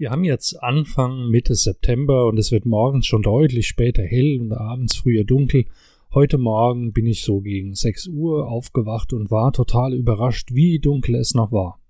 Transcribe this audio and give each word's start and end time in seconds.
Wir 0.00 0.10
haben 0.12 0.22
jetzt 0.22 0.62
Anfang 0.62 1.28
Mitte 1.28 1.56
September 1.56 2.26
und 2.28 2.38
es 2.38 2.52
wird 2.52 2.64
morgens 2.64 3.04
schon 3.04 3.22
deutlich 3.22 3.66
später 3.66 4.04
hell 4.04 4.40
und 4.40 4.52
abends 4.52 4.94
früher 4.94 5.24
dunkel. 5.24 5.64
Heute 6.14 6.38
Morgen 6.38 6.92
bin 6.92 7.04
ich 7.04 7.24
so 7.24 7.40
gegen 7.40 7.74
6 7.74 8.06
Uhr 8.06 8.48
aufgewacht 8.48 9.12
und 9.12 9.32
war 9.32 9.52
total 9.52 9.94
überrascht, 9.94 10.54
wie 10.54 10.78
dunkel 10.78 11.16
es 11.16 11.34
noch 11.34 11.50
war. 11.50 11.80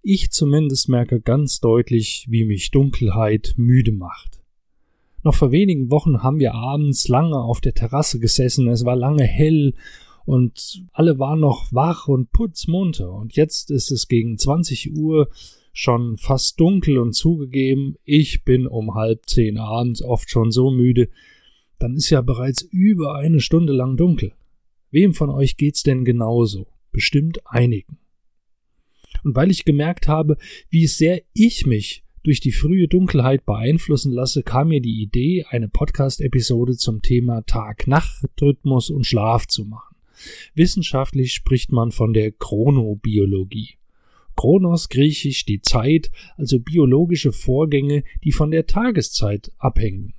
Ich 0.00 0.30
zumindest 0.30 0.88
merke 0.88 1.20
ganz 1.20 1.58
deutlich, 1.58 2.26
wie 2.30 2.44
mich 2.44 2.70
Dunkelheit 2.70 3.54
müde 3.56 3.90
macht. 3.90 4.40
Noch 5.24 5.34
vor 5.34 5.50
wenigen 5.50 5.90
Wochen 5.90 6.22
haben 6.22 6.38
wir 6.38 6.54
abends 6.54 7.08
lange 7.08 7.36
auf 7.36 7.60
der 7.60 7.74
Terrasse 7.74 8.20
gesessen, 8.20 8.68
es 8.68 8.84
war 8.84 8.94
lange 8.94 9.24
hell 9.24 9.74
und 10.24 10.84
alle 10.92 11.18
waren 11.18 11.40
noch 11.40 11.72
wach 11.72 12.06
und 12.06 12.30
putzmunter 12.30 13.12
und 13.12 13.34
jetzt 13.34 13.72
ist 13.72 13.90
es 13.90 14.06
gegen 14.06 14.38
20 14.38 14.96
Uhr 14.96 15.28
schon 15.72 16.16
fast 16.18 16.60
dunkel 16.60 16.98
und 16.98 17.14
zugegeben, 17.14 17.96
ich 18.04 18.44
bin 18.44 18.66
um 18.66 18.94
halb 18.94 19.26
zehn 19.26 19.58
abends 19.58 20.02
oft 20.02 20.30
schon 20.30 20.50
so 20.50 20.70
müde, 20.70 21.08
dann 21.78 21.96
ist 21.96 22.10
ja 22.10 22.20
bereits 22.20 22.62
über 22.62 23.16
eine 23.16 23.40
Stunde 23.40 23.72
lang 23.72 23.96
dunkel. 23.96 24.32
Wem 24.90 25.14
von 25.14 25.30
euch 25.30 25.56
geht's 25.56 25.82
denn 25.82 26.04
genauso? 26.04 26.66
Bestimmt 26.92 27.40
einigen. 27.46 27.98
Und 29.24 29.34
weil 29.34 29.50
ich 29.50 29.64
gemerkt 29.64 30.08
habe, 30.08 30.36
wie 30.68 30.86
sehr 30.86 31.22
ich 31.32 31.66
mich 31.66 32.04
durch 32.22 32.40
die 32.40 32.52
frühe 32.52 32.88
Dunkelheit 32.88 33.44
beeinflussen 33.44 34.12
lasse, 34.12 34.42
kam 34.42 34.68
mir 34.68 34.80
die 34.80 35.02
Idee, 35.02 35.44
eine 35.48 35.68
Podcast-Episode 35.68 36.76
zum 36.76 37.02
Thema 37.02 37.42
Tag-Nacht-Rhythmus 37.42 38.90
und 38.90 39.06
Schlaf 39.06 39.46
zu 39.46 39.64
machen. 39.64 39.96
Wissenschaftlich 40.54 41.32
spricht 41.32 41.72
man 41.72 41.90
von 41.90 42.12
der 42.12 42.30
Chronobiologie. 42.30 43.76
Chronos 44.42 44.88
griechisch 44.88 45.44
die 45.44 45.62
Zeit, 45.62 46.10
also 46.36 46.58
biologische 46.58 47.30
Vorgänge, 47.30 48.02
die 48.24 48.32
von 48.32 48.50
der 48.50 48.66
Tageszeit 48.66 49.52
abhängen. 49.56 50.14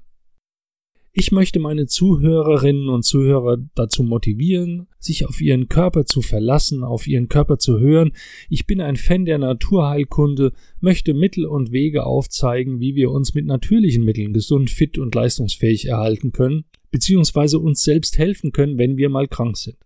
Ich 1.11 1.33
möchte 1.33 1.59
meine 1.59 1.87
Zuhörerinnen 1.87 2.87
und 2.87 3.03
Zuhörer 3.03 3.57
dazu 3.75 4.01
motivieren, 4.01 4.87
sich 4.97 5.27
auf 5.27 5.41
ihren 5.41 5.67
Körper 5.67 6.05
zu 6.05 6.21
verlassen, 6.21 6.85
auf 6.85 7.05
ihren 7.05 7.27
Körper 7.27 7.59
zu 7.59 7.81
hören. 7.81 8.13
Ich 8.47 8.65
bin 8.65 8.79
ein 8.79 8.95
Fan 8.95 9.25
der 9.25 9.39
Naturheilkunde, 9.39 10.53
möchte 10.79 11.13
Mittel 11.13 11.45
und 11.45 11.73
Wege 11.73 12.05
aufzeigen, 12.05 12.79
wie 12.79 12.95
wir 12.95 13.11
uns 13.11 13.33
mit 13.33 13.45
natürlichen 13.45 14.05
Mitteln 14.05 14.31
gesund, 14.31 14.69
fit 14.69 14.97
und 14.97 15.13
leistungsfähig 15.13 15.87
erhalten 15.87 16.31
können, 16.31 16.63
beziehungsweise 16.91 17.59
uns 17.59 17.83
selbst 17.83 18.17
helfen 18.17 18.53
können, 18.53 18.77
wenn 18.77 18.95
wir 18.95 19.09
mal 19.09 19.27
krank 19.27 19.57
sind. 19.57 19.82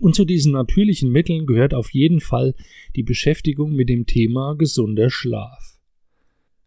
Und 0.00 0.14
zu 0.14 0.24
diesen 0.24 0.52
natürlichen 0.52 1.10
Mitteln 1.10 1.46
gehört 1.46 1.74
auf 1.74 1.92
jeden 1.92 2.20
Fall 2.20 2.54
die 2.96 3.02
Beschäftigung 3.02 3.72
mit 3.74 3.88
dem 3.88 4.06
Thema 4.06 4.54
gesunder 4.54 5.10
Schlaf. 5.10 5.78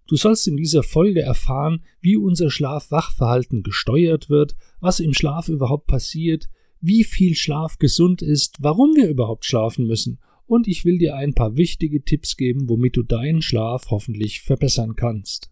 Du 0.07 0.15
sollst 0.15 0.47
in 0.47 0.55
dieser 0.55 0.83
Folge 0.83 1.21
erfahren, 1.21 1.81
wie 1.99 2.15
unser 2.15 2.51
Schlaf-Wachverhalten 2.51 3.63
gesteuert 3.63 4.29
wird, 4.29 4.55
was 4.79 4.99
im 4.99 5.13
Schlaf 5.13 5.49
überhaupt 5.49 5.87
passiert, 5.87 6.47
wie 6.79 7.03
viel 7.03 7.35
Schlaf 7.35 7.79
gesund 7.79 8.21
ist, 8.21 8.57
warum 8.59 8.95
wir 8.95 9.09
überhaupt 9.09 9.45
schlafen 9.45 9.87
müssen, 9.87 10.19
und 10.45 10.67
ich 10.67 10.85
will 10.85 10.99
dir 10.99 11.15
ein 11.15 11.33
paar 11.33 11.57
wichtige 11.57 12.03
Tipps 12.03 12.37
geben, 12.37 12.69
womit 12.69 12.97
du 12.97 13.01
deinen 13.01 13.41
Schlaf 13.41 13.89
hoffentlich 13.89 14.41
verbessern 14.41 14.95
kannst. 14.95 15.49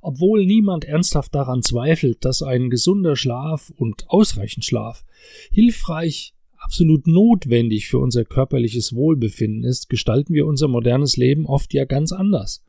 Obwohl 0.00 0.46
niemand 0.46 0.84
ernsthaft 0.84 1.34
daran 1.34 1.62
zweifelt, 1.62 2.24
dass 2.24 2.42
ein 2.42 2.70
gesunder 2.70 3.16
Schlaf 3.16 3.70
und 3.76 4.08
ausreichend 4.08 4.64
Schlaf 4.64 5.04
hilfreich 5.50 6.32
absolut 6.66 7.06
notwendig 7.06 7.86
für 7.86 8.00
unser 8.00 8.24
körperliches 8.24 8.92
Wohlbefinden 8.92 9.62
ist, 9.62 9.88
gestalten 9.88 10.34
wir 10.34 10.48
unser 10.48 10.66
modernes 10.66 11.16
Leben 11.16 11.46
oft 11.46 11.72
ja 11.72 11.84
ganz 11.84 12.10
anders. 12.10 12.64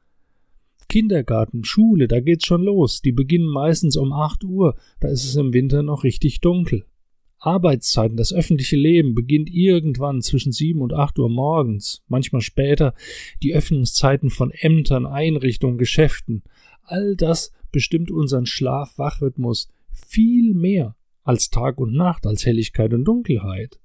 Kindergarten, 0.88 1.64
Schule, 1.64 2.08
da 2.08 2.20
geht's 2.20 2.46
schon 2.46 2.62
los. 2.62 3.02
Die 3.02 3.12
beginnen 3.12 3.48
meistens 3.48 3.98
um 3.98 4.14
8 4.14 4.44
Uhr, 4.44 4.76
da 5.00 5.08
ist 5.08 5.26
es 5.26 5.36
im 5.36 5.52
Winter 5.52 5.82
noch 5.82 6.04
richtig 6.04 6.42
dunkel. 6.42 6.86
Arbeitszeiten, 7.40 8.18
das 8.18 8.32
öffentliche 8.32 8.76
Leben 8.76 9.16
beginnt 9.16 9.50
irgendwann 9.50 10.22
zwischen 10.22 10.52
7 10.52 10.80
und 10.80 10.94
8 10.94 11.18
Uhr 11.18 11.30
morgens, 11.30 12.04
manchmal 12.08 12.42
später, 12.42 12.94
die 13.42 13.56
Öffnungszeiten 13.56 14.30
von 14.30 14.52
Ämtern, 14.52 15.08
Einrichtungen, 15.08 15.80
Geschäften. 15.80 16.44
All 16.84 17.16
das 17.16 17.52
bestimmt 17.72 18.12
unseren 18.12 18.46
Schlaf-Wach-Rhythmus 18.46 19.70
viel 19.92 20.54
mehr 20.54 20.96
als 21.24 21.50
Tag 21.50 21.80
und 21.80 21.94
Nacht, 21.94 22.28
als 22.28 22.46
Helligkeit 22.46 22.94
und 22.94 23.06
Dunkelheit. 23.06 23.80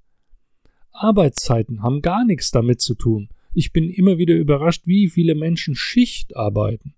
Arbeitszeiten 0.93 1.81
haben 1.83 2.01
gar 2.01 2.25
nichts 2.25 2.51
damit 2.51 2.81
zu 2.81 2.95
tun. 2.95 3.29
Ich 3.53 3.73
bin 3.73 3.89
immer 3.89 4.17
wieder 4.17 4.35
überrascht, 4.35 4.83
wie 4.85 5.09
viele 5.09 5.35
Menschen 5.35 5.75
Schicht 5.75 6.35
arbeiten. 6.35 6.95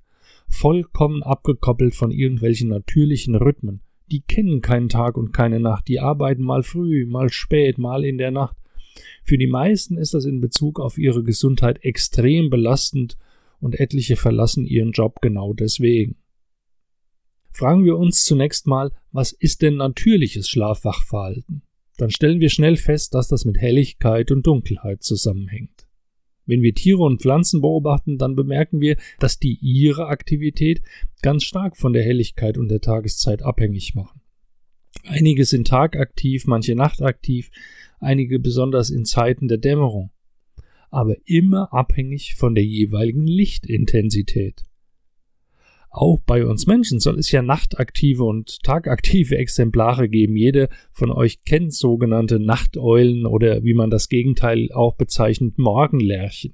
Vollkommen 0.48 1.24
abgekoppelt 1.24 1.96
von 1.96 2.12
irgendwelchen 2.12 2.70
natürlichen 2.70 3.36
Rhythmen. 3.36 3.82
Die 4.12 4.22
kennen 4.22 4.62
keinen 4.62 4.90
Tag 4.90 5.18
und 5.18 5.32
keine 5.34 5.60
Nacht. 5.60 5.88
Die 5.88 6.00
arbeiten 6.00 6.44
mal 6.44 6.64
früh, 6.64 7.06
mal 7.06 7.30
spät, 7.30 7.78
mal 7.78 8.06
in 8.06 8.18
der 8.18 8.32
Nacht. 8.32 8.56
Für 9.24 9.38
die 9.38 9.48
meisten 9.48 9.98
ist 9.98 10.14
das 10.14 10.26
in 10.26 10.40
Bezug 10.40 10.80
auf 10.80 10.98
ihre 10.98 11.24
Gesundheit 11.24 11.84
extrem 11.84 12.50
belastend 12.50 13.18
und 13.60 13.80
etliche 13.80 14.16
verlassen 14.16 14.66
ihren 14.66 14.92
Job 14.92 15.22
genau 15.22 15.54
deswegen. 15.54 16.18
Fragen 17.52 17.86
wir 17.86 17.98
uns 17.98 18.26
zunächst 18.26 18.68
mal, 18.68 18.92
was 19.12 19.32
ist 19.32 19.62
denn 19.62 19.78
natürliches 19.78 20.48
Schlafwachverhalten? 20.50 21.64
Dann 21.98 22.12
stellen 22.12 22.40
wir 22.40 22.50
schnell 22.50 22.78
fest, 22.78 23.14
dass 23.14 23.28
das 23.28 23.46
mit 23.46 23.58
Helligkeit 23.58 24.32
und 24.32 24.46
Dunkelheit 24.46 25.04
zusammenhängt. 25.04 25.88
Wenn 26.46 26.62
wir 26.62 26.76
Tiere 26.76 27.04
und 27.04 27.22
Pflanzen 27.22 27.62
beobachten, 27.62 28.18
dann 28.18 28.36
bemerken 28.36 28.80
wir, 28.80 28.98
dass 29.20 29.40
die 29.40 29.58
ihre 29.62 30.08
Aktivität 30.08 30.82
ganz 31.22 31.44
stark 31.44 31.76
von 31.78 31.94
der 31.94 32.04
Helligkeit 32.04 32.58
und 32.58 32.70
der 32.70 32.82
Tageszeit 32.82 33.42
abhängig 33.42 33.96
machen. 33.96 34.22
Einige 35.04 35.46
sind 35.46 35.68
tagaktiv, 35.68 36.46
manche 36.48 36.76
nachtaktiv, 36.76 37.50
einige 38.00 38.40
besonders 38.40 38.90
in 38.90 39.06
Zeiten 39.06 39.48
der 39.48 39.58
Dämmerung, 39.58 40.12
aber 40.92 41.16
immer 41.26 41.74
abhängig 41.74 42.36
von 42.36 42.56
der 42.56 42.66
jeweiligen 42.66 43.26
Lichtintensität. 43.26 44.64
Auch 45.98 46.20
bei 46.26 46.46
uns 46.46 46.68
Menschen 46.68 47.00
soll 47.00 47.18
es 47.18 47.32
ja 47.32 47.42
nachtaktive 47.42 48.26
und 48.26 48.62
tagaktive 48.64 49.38
Exemplare 49.38 50.10
geben. 50.10 50.36
Jede 50.36 50.68
von 50.92 51.10
euch 51.10 51.46
kennt 51.46 51.74
sogenannte 51.74 52.38
Nachteulen 52.38 53.26
oder 53.26 53.64
wie 53.64 53.74
man 53.74 53.90
das 53.90 54.10
Gegenteil 54.10 54.74
auch 54.74 54.96
bezeichnet, 54.96 55.58
Morgenlärchen. 55.58 56.54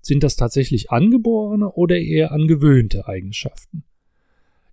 Sind 0.00 0.24
das 0.24 0.34
tatsächlich 0.34 0.90
angeborene 0.90 1.70
oder 1.70 2.00
eher 2.00 2.32
angewöhnte 2.32 3.06
Eigenschaften? 3.06 3.84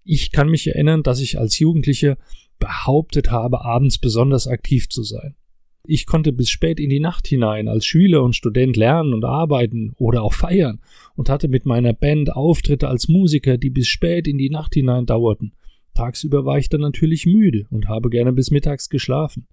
Ich 0.04 0.32
kann 0.32 0.50
mich 0.50 0.66
erinnern, 0.66 1.04
dass 1.04 1.20
ich 1.20 1.38
als 1.38 1.60
Jugendlicher 1.60 2.18
behauptet 2.58 3.30
habe, 3.30 3.64
abends 3.64 4.00
besonders 4.00 4.48
aktiv 4.48 4.90
zu 4.90 5.04
sein. 5.04 5.36
Ich 5.84 6.06
konnte 6.06 6.34
bis 6.34 6.50
spät 6.50 6.80
in 6.80 6.90
die 6.90 7.00
Nacht 7.00 7.28
hinein 7.28 7.68
als 7.68 7.86
Schüler 7.86 8.24
und 8.24 8.36
Student 8.36 8.76
lernen 8.78 9.14
und 9.14 9.26
arbeiten 9.26 9.94
oder 9.98 10.24
auch 10.24 10.34
feiern 10.34 10.82
und 11.16 11.30
hatte 11.30 11.48
mit 11.48 11.66
meiner 11.66 11.94
Band 11.94 12.34
Auftritte 12.34 12.88
als 12.88 13.08
Musiker, 13.08 13.58
die 13.58 13.70
bis 13.70 13.88
spät 13.88 14.28
in 14.28 14.38
die 14.38 14.50
Nacht 14.50 14.74
hinein 14.74 15.06
dauerten. 15.06 15.54
Tagsüber 15.94 16.46
war 16.46 16.58
ich 16.58 16.70
dann 16.70 16.82
natürlich 16.82 17.26
müde 17.26 17.66
und 17.70 17.88
habe 17.88 18.10
gerne 18.10 18.34
bis 18.34 18.52
mittags 18.52 18.90
geschlafen. 18.90 19.48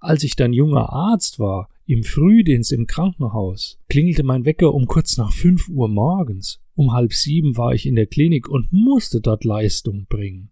Als 0.00 0.24
ich 0.24 0.36
dann 0.36 0.52
junger 0.52 0.92
Arzt 0.92 1.38
war, 1.38 1.68
im 1.86 2.02
Frühdienst 2.02 2.72
im 2.72 2.86
Krankenhaus, 2.86 3.78
klingelte 3.88 4.24
mein 4.24 4.44
Wecker 4.44 4.74
um 4.74 4.86
kurz 4.86 5.16
nach 5.16 5.32
fünf 5.32 5.68
Uhr 5.68 5.88
morgens. 5.88 6.60
Um 6.74 6.92
halb 6.92 7.14
sieben 7.14 7.56
war 7.56 7.74
ich 7.74 7.86
in 7.86 7.94
der 7.94 8.06
Klinik 8.06 8.48
und 8.48 8.72
musste 8.72 9.20
dort 9.20 9.44
Leistung 9.44 10.06
bringen. 10.08 10.50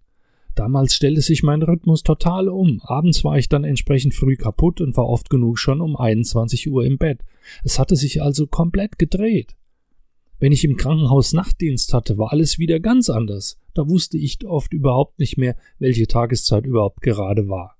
Damals 0.54 0.94
stellte 0.94 1.20
sich 1.20 1.42
mein 1.42 1.62
Rhythmus 1.62 2.02
total 2.04 2.48
um. 2.48 2.80
Abends 2.82 3.24
war 3.24 3.38
ich 3.38 3.48
dann 3.48 3.64
entsprechend 3.64 4.14
früh 4.14 4.36
kaputt 4.36 4.80
und 4.80 4.96
war 4.96 5.08
oft 5.08 5.28
genug 5.28 5.58
schon 5.58 5.80
um 5.80 5.96
21 5.96 6.70
Uhr 6.70 6.84
im 6.84 6.98
Bett. 6.98 7.20
Es 7.64 7.78
hatte 7.78 7.96
sich 7.96 8.22
also 8.22 8.46
komplett 8.46 8.98
gedreht. 8.98 9.56
Wenn 10.38 10.52
ich 10.52 10.64
im 10.64 10.76
Krankenhaus 10.76 11.32
Nachtdienst 11.32 11.92
hatte, 11.92 12.18
war 12.18 12.32
alles 12.32 12.58
wieder 12.58 12.78
ganz 12.78 13.10
anders. 13.10 13.58
Da 13.72 13.88
wusste 13.88 14.16
ich 14.16 14.44
oft 14.46 14.72
überhaupt 14.72 15.18
nicht 15.18 15.36
mehr, 15.38 15.56
welche 15.78 16.06
Tageszeit 16.06 16.66
überhaupt 16.66 17.00
gerade 17.00 17.48
war. 17.48 17.76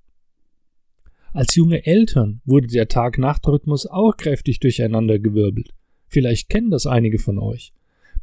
Als 1.31 1.55
junge 1.55 1.85
Eltern 1.85 2.41
wurde 2.45 2.67
der 2.67 2.87
Tag-Nacht-Rhythmus 2.87 3.87
auch 3.87 4.15
kräftig 4.17 4.59
durcheinandergewirbelt. 4.59 5.73
Vielleicht 6.07 6.49
kennen 6.49 6.71
das 6.71 6.87
einige 6.87 7.19
von 7.19 7.39
euch. 7.39 7.73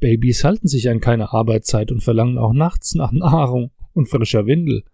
Babys 0.01 0.45
halten 0.45 0.67
sich 0.67 0.89
an 0.89 1.01
keine 1.01 1.33
Arbeitszeit 1.33 1.93
und 1.93 2.03
verlangen 2.03 2.39
auch 2.39 2.53
nachts 2.53 2.95
nach 2.95 3.13
Nahrung 3.13 3.71
und 3.95 4.09
frischer 4.09 4.47
Windel. 4.47 4.85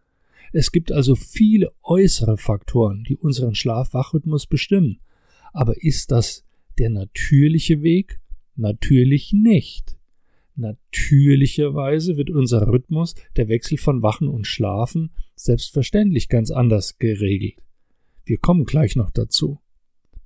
Es 0.53 0.73
gibt 0.73 0.93
also 0.93 1.15
viele 1.15 1.71
äußere 1.83 2.39
Faktoren, 2.39 3.05
die 3.05 3.17
unseren 3.17 3.55
Schlaf-Wach-Rhythmus 3.55 4.47
bestimmen. 4.47 5.01
Aber 5.53 5.83
ist 5.83 6.11
das 6.11 6.45
der 6.79 6.91
natürliche 6.91 7.83
Weg? 7.83 8.21
Natürlich 8.57 9.33
nicht. 9.33 9.97
Natürlicherweise 10.57 12.17
wird 12.17 12.31
unser 12.31 12.67
Rhythmus, 12.67 13.15
der 13.37 13.49
Wechsel 13.49 13.79
von 13.79 14.03
Wachen 14.03 14.27
und 14.27 14.47
Schlafen, 14.47 15.11
selbstverständlich 15.37 16.29
ganz 16.29 16.51
anders 16.51 16.99
geregelt. 16.99 17.63
Wir 18.25 18.39
kommen 18.39 18.65
gleich 18.65 18.97
noch 18.97 19.11
dazu. 19.11 19.61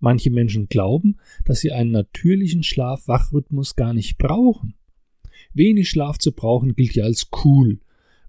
Manche 0.01 0.31
Menschen 0.31 0.69
glauben, 0.69 1.19
dass 1.45 1.61
sie 1.61 1.71
einen 1.71 1.91
natürlichen 1.91 2.63
Schlaf-Wach-Rhythmus 2.63 3.77
gar 3.77 3.93
nicht 3.93 4.19
brauchen. 4.19 4.75
Wenig 5.53 5.91
Schlaf 5.91 6.19
zu 6.19 6.33
brauchen 6.33 6.75
gilt 6.75 6.95
ja 6.95 7.05
als 7.05 7.29
cool 7.45 7.79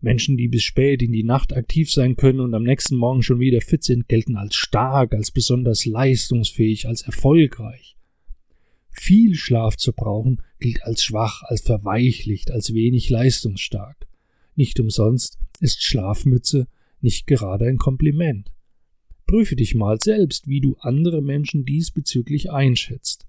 Menschen, 0.03 0.37
die 0.37 0.49
bis 0.49 0.63
spät 0.63 1.01
in 1.01 1.11
die 1.11 1.23
Nacht 1.23 1.53
aktiv 1.55 1.89
sein 1.89 2.15
können 2.15 2.41
und 2.41 2.53
am 2.53 2.63
nächsten 2.63 2.95
Morgen 2.95 3.23
schon 3.23 3.39
wieder 3.39 3.61
fit 3.61 3.83
sind, 3.83 4.09
gelten 4.09 4.35
als 4.35 4.55
stark, 4.55 5.13
als 5.13 5.31
besonders 5.31 5.85
leistungsfähig, 5.85 6.87
als 6.87 7.03
erfolgreich. 7.03 7.95
Viel 8.89 9.35
Schlaf 9.35 9.77
zu 9.77 9.93
brauchen 9.93 10.41
gilt 10.59 10.83
als 10.83 11.03
schwach, 11.03 11.41
als 11.43 11.61
verweichlicht, 11.61 12.51
als 12.51 12.73
wenig 12.73 13.09
leistungsstark. 13.09 14.07
Nicht 14.55 14.79
umsonst 14.79 15.39
ist 15.59 15.81
Schlafmütze 15.81 16.67
nicht 17.01 17.25
gerade 17.25 17.65
ein 17.65 17.77
Kompliment. 17.77 18.51
Prüfe 19.25 19.55
dich 19.55 19.73
mal 19.73 19.99
selbst, 19.99 20.47
wie 20.47 20.61
du 20.61 20.75
andere 20.79 21.21
Menschen 21.21 21.65
diesbezüglich 21.65 22.51
einschätzt. 22.51 23.25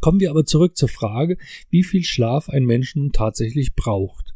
Kommen 0.00 0.20
wir 0.20 0.30
aber 0.30 0.44
zurück 0.44 0.76
zur 0.76 0.88
Frage, 0.88 1.36
wie 1.70 1.84
viel 1.84 2.02
Schlaf 2.02 2.48
ein 2.48 2.64
Mensch 2.64 2.96
nun 2.96 3.12
tatsächlich 3.12 3.74
braucht. 3.74 4.34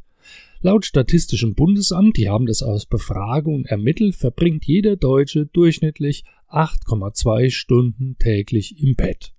Laut 0.65 0.87
Statistischem 0.87 1.57
Bundesamt, 1.57 2.17
die 2.17 2.29
haben 2.29 2.47
das 2.47 2.63
aus 2.63 2.87
Befragung 2.87 3.65
ermittelt, 3.65 4.15
verbringt 4.15 4.65
jeder 4.65 4.95
Deutsche 4.95 5.47
durchschnittlich 5.47 6.23
8,2 6.49 7.51
Stunden 7.51 8.17
täglich 8.17 8.81
im 8.81 8.95
Bett. 8.95 9.35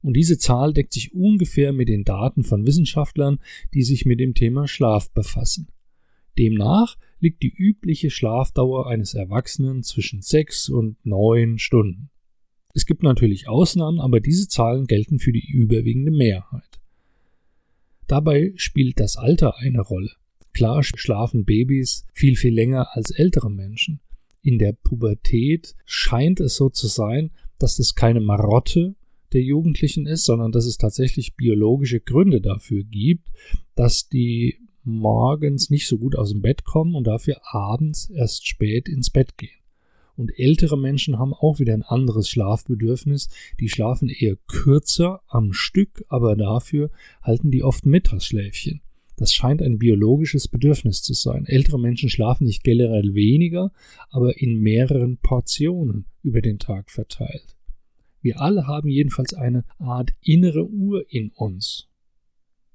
Und 0.00 0.16
diese 0.16 0.38
Zahl 0.38 0.72
deckt 0.72 0.94
sich 0.94 1.12
ungefähr 1.12 1.74
mit 1.74 1.90
den 1.90 2.04
Daten 2.04 2.42
von 2.42 2.66
Wissenschaftlern, 2.66 3.38
die 3.74 3.82
sich 3.82 4.06
mit 4.06 4.18
dem 4.18 4.32
Thema 4.32 4.66
Schlaf 4.66 5.10
befassen. 5.10 5.68
Demnach 6.38 6.96
liegt 7.20 7.42
die 7.42 7.52
übliche 7.54 8.08
Schlafdauer 8.08 8.88
eines 8.88 9.12
Erwachsenen 9.12 9.82
zwischen 9.82 10.22
sechs 10.22 10.70
und 10.70 10.96
neun 11.04 11.58
Stunden. 11.58 12.08
Es 12.72 12.86
gibt 12.86 13.02
natürlich 13.02 13.46
Ausnahmen, 13.46 14.00
aber 14.00 14.20
diese 14.20 14.48
Zahlen 14.48 14.86
gelten 14.86 15.18
für 15.18 15.32
die 15.32 15.46
überwiegende 15.46 16.12
Mehrheit. 16.12 16.80
Dabei 18.06 18.52
spielt 18.56 19.00
das 19.00 19.16
Alter 19.16 19.58
eine 19.58 19.80
Rolle. 19.80 20.10
Klar 20.52 20.82
schlafen 20.84 21.44
Babys 21.44 22.06
viel, 22.12 22.36
viel 22.36 22.54
länger 22.54 22.88
als 22.92 23.10
ältere 23.10 23.50
Menschen. 23.50 24.00
In 24.42 24.58
der 24.58 24.72
Pubertät 24.72 25.74
scheint 25.84 26.38
es 26.40 26.56
so 26.56 26.68
zu 26.68 26.86
sein, 26.86 27.30
dass 27.58 27.78
es 27.78 27.94
keine 27.94 28.20
Marotte 28.20 28.94
der 29.32 29.42
Jugendlichen 29.42 30.06
ist, 30.06 30.24
sondern 30.24 30.52
dass 30.52 30.66
es 30.66 30.78
tatsächlich 30.78 31.34
biologische 31.34 32.00
Gründe 32.00 32.40
dafür 32.40 32.84
gibt, 32.84 33.28
dass 33.74 34.08
die 34.08 34.58
morgens 34.84 35.70
nicht 35.70 35.88
so 35.88 35.98
gut 35.98 36.14
aus 36.16 36.30
dem 36.30 36.42
Bett 36.42 36.64
kommen 36.64 36.94
und 36.94 37.06
dafür 37.06 37.40
abends 37.52 38.10
erst 38.10 38.46
spät 38.46 38.88
ins 38.88 39.10
Bett 39.10 39.36
gehen. 39.38 39.63
Und 40.16 40.38
ältere 40.38 40.78
Menschen 40.78 41.18
haben 41.18 41.34
auch 41.34 41.58
wieder 41.58 41.74
ein 41.74 41.82
anderes 41.82 42.28
Schlafbedürfnis. 42.28 43.28
Die 43.58 43.68
schlafen 43.68 44.08
eher 44.08 44.36
kürzer 44.46 45.22
am 45.26 45.52
Stück, 45.52 46.04
aber 46.08 46.36
dafür 46.36 46.90
halten 47.22 47.50
die 47.50 47.64
oft 47.64 47.84
Mittagsschläfchen. 47.84 48.80
Das 49.16 49.32
scheint 49.32 49.62
ein 49.62 49.78
biologisches 49.78 50.48
Bedürfnis 50.48 51.02
zu 51.02 51.14
sein. 51.14 51.46
Ältere 51.46 51.78
Menschen 51.78 52.08
schlafen 52.08 52.44
nicht 52.44 52.64
generell 52.64 53.14
weniger, 53.14 53.72
aber 54.10 54.40
in 54.40 54.58
mehreren 54.58 55.18
Portionen 55.18 56.06
über 56.22 56.40
den 56.40 56.58
Tag 56.58 56.90
verteilt. 56.90 57.56
Wir 58.20 58.40
alle 58.40 58.66
haben 58.66 58.88
jedenfalls 58.88 59.34
eine 59.34 59.64
Art 59.78 60.10
innere 60.22 60.66
Uhr 60.66 61.04
in 61.08 61.30
uns. 61.30 61.88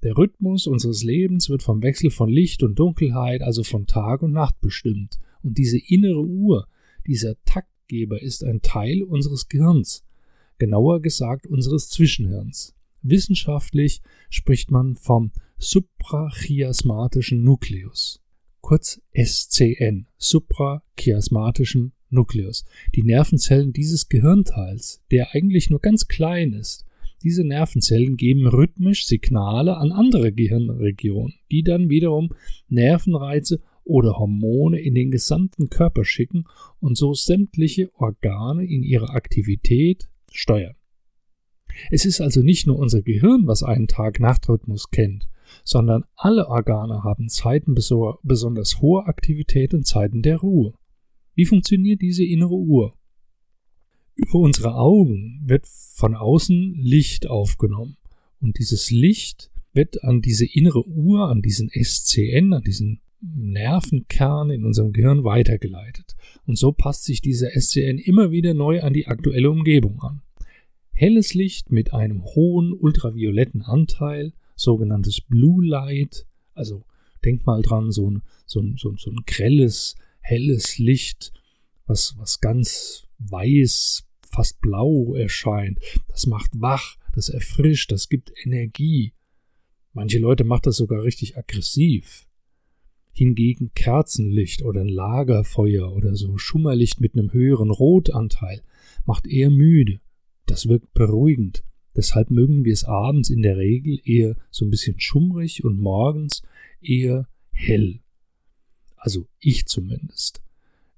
Der 0.04 0.18
Rhythmus 0.18 0.66
unseres 0.66 1.04
Lebens 1.04 1.50
wird 1.50 1.62
vom 1.62 1.82
Wechsel 1.82 2.10
von 2.10 2.30
Licht 2.30 2.64
und 2.64 2.80
Dunkelheit, 2.80 3.42
also 3.42 3.64
von 3.64 3.86
Tag 3.86 4.22
und 4.22 4.32
Nacht 4.32 4.62
bestimmt. 4.62 5.20
Und 5.44 5.58
diese 5.58 5.78
innere 5.78 6.22
Uhr 6.22 6.68
dieser 7.10 7.36
Taktgeber 7.44 8.22
ist 8.22 8.44
ein 8.44 8.62
Teil 8.62 9.02
unseres 9.02 9.50
Gehirns, 9.50 10.06
genauer 10.60 11.02
gesagt 11.02 11.48
unseres 11.48 11.90
Zwischenhirns. 11.90 12.76
Wissenschaftlich 13.02 14.02
spricht 14.30 14.70
man 14.70 14.96
vom 14.96 15.32
suprachiasmatischen 15.58 17.44
Nukleus, 17.44 18.22
kurz 18.62 19.02
SCN, 19.12 20.06
suprachiasmatischen 20.18 21.94
Nukleus. 22.12 22.66
Die 22.94 23.04
Nervenzellen 23.04 23.74
dieses 23.74 24.10
Gehirnteils, 24.10 25.02
der 25.10 25.34
eigentlich 25.34 25.72
nur 25.72 25.80
ganz 25.80 26.08
klein 26.08 26.54
ist, 26.54 26.86
diese 27.24 27.44
Nervenzellen 27.44 28.18
geben 28.18 28.48
rhythmisch 28.48 29.06
Signale 29.06 29.78
an 29.78 29.92
andere 29.92 30.32
Gehirnregionen, 30.32 31.34
die 31.52 31.64
dann 31.64 31.90
wiederum 31.90 32.36
Nervenreize 32.68 33.62
oder 33.90 34.18
Hormone 34.18 34.80
in 34.80 34.94
den 34.94 35.12
gesamten 35.12 35.70
Körper 35.70 36.06
schicken 36.06 36.46
und 36.80 36.98
so 36.98 37.14
sämtliche 37.14 37.92
Organe 37.96 38.64
in 38.66 38.84
ihrer 38.84 39.10
Aktivität 39.10 40.10
steuern. 40.32 40.76
Es 41.92 42.06
ist 42.06 42.22
also 42.22 42.42
nicht 42.42 42.68
nur 42.68 42.78
unser 42.78 43.02
Gehirn, 43.02 43.48
was 43.48 43.64
einen 43.64 43.88
Tag-Nacht-Rhythmus 43.88 44.92
kennt, 44.92 45.28
sondern 45.64 46.04
alle 46.16 46.48
Organe 46.48 47.04
haben 47.04 47.30
Zeiten 47.30 47.74
besonders 47.74 48.82
hoher 48.82 49.08
Aktivität 49.08 49.74
und 49.74 49.88
Zeiten 49.88 50.22
der 50.22 50.38
Ruhe. 50.38 50.74
Wie 51.36 51.46
funktioniert 51.46 52.02
diese 52.02 52.24
innere 52.24 52.56
Uhr? 52.56 52.96
Über 54.16 54.36
unsere 54.36 54.76
Augen 54.76 55.42
wird 55.46 55.66
von 55.66 56.16
außen 56.16 56.76
Licht 56.76 57.28
aufgenommen 57.28 57.98
und 58.40 58.60
dieses 58.60 58.92
Licht 58.92 59.50
wird 59.74 60.04
an 60.04 60.22
diese 60.22 60.46
innere 60.46 60.86
Uhr, 60.88 61.30
an 61.30 61.42
diesen 61.42 61.70
SCN, 61.70 62.54
an 62.54 62.64
diesen 62.64 63.02
Nervenkern 63.22 64.50
in 64.50 64.66
unserem 64.66 64.94
Gehirn 64.94 65.24
weitergeleitet. 65.24 66.16
Und 66.46 66.58
so 66.58 66.72
passt 66.72 67.04
sich 67.04 67.22
dieser 67.22 67.50
SCN 67.52 67.98
immer 67.98 68.32
wieder 68.32 68.54
neu 68.54 68.82
an 68.82 68.94
die 68.94 69.08
aktuelle 69.08 69.52
Umgebung 69.52 70.02
an. 70.02 70.22
Helles 70.92 71.34
Licht 71.34 71.72
mit 71.72 71.94
einem 71.94 72.24
hohen 72.24 72.74
ultravioletten 72.74 73.62
Anteil, 73.62 74.34
sogenanntes 74.56 75.22
Blue 75.22 75.66
Light, 75.66 76.26
also 76.54 76.86
denk 77.24 77.46
mal 77.46 77.62
dran, 77.62 77.92
so 77.92 78.10
ein, 78.10 78.22
so 78.46 78.62
ein, 78.62 78.76
so 78.78 78.90
ein, 78.90 78.98
so 78.98 79.12
ein 79.12 79.24
grelles, 79.26 79.96
helles 80.22 80.78
Licht, 80.78 81.32
was, 81.86 82.16
was 82.18 82.42
ganz 82.42 83.08
weiß, 83.20 84.04
fast 84.30 84.62
blau 84.62 85.16
erscheint. 85.16 85.80
Das 86.08 86.28
macht 86.28 86.52
wach, 86.60 86.98
das 87.14 87.30
erfrischt, 87.30 87.92
das 87.92 88.10
gibt 88.10 88.32
Energie. 88.44 89.14
Manche 89.94 90.20
Leute 90.20 90.44
macht 90.44 90.68
das 90.68 90.78
sogar 90.78 91.04
richtig 91.04 91.38
aggressiv. 91.38 92.29
Hingegen 93.20 93.74
Kerzenlicht 93.74 94.64
oder 94.64 94.80
ein 94.80 94.88
Lagerfeuer 94.88 95.92
oder 95.92 96.16
so 96.16 96.38
Schummerlicht 96.38 97.02
mit 97.02 97.16
einem 97.16 97.34
höheren 97.34 97.70
Rotanteil 97.70 98.62
macht 99.06 99.28
eher 99.28 99.50
müde. 99.50 100.00
Das 100.46 100.70
wirkt 100.70 100.94
beruhigend. 100.94 101.66
Deshalb 101.98 102.32
mögen 102.32 102.64
wir 102.64 102.72
es 102.72 102.86
abends 102.86 103.30
in 103.30 103.42
der 103.42 103.58
Regel 103.58 104.00
eher 104.06 104.38
so 104.52 104.64
ein 104.64 104.70
bisschen 104.70 105.02
schummrig 105.02 105.66
und 105.66 105.82
morgens 105.82 106.44
eher 106.80 107.28
hell. 107.52 108.00
Also 108.96 109.28
ich 109.38 109.66
zumindest. 109.66 110.42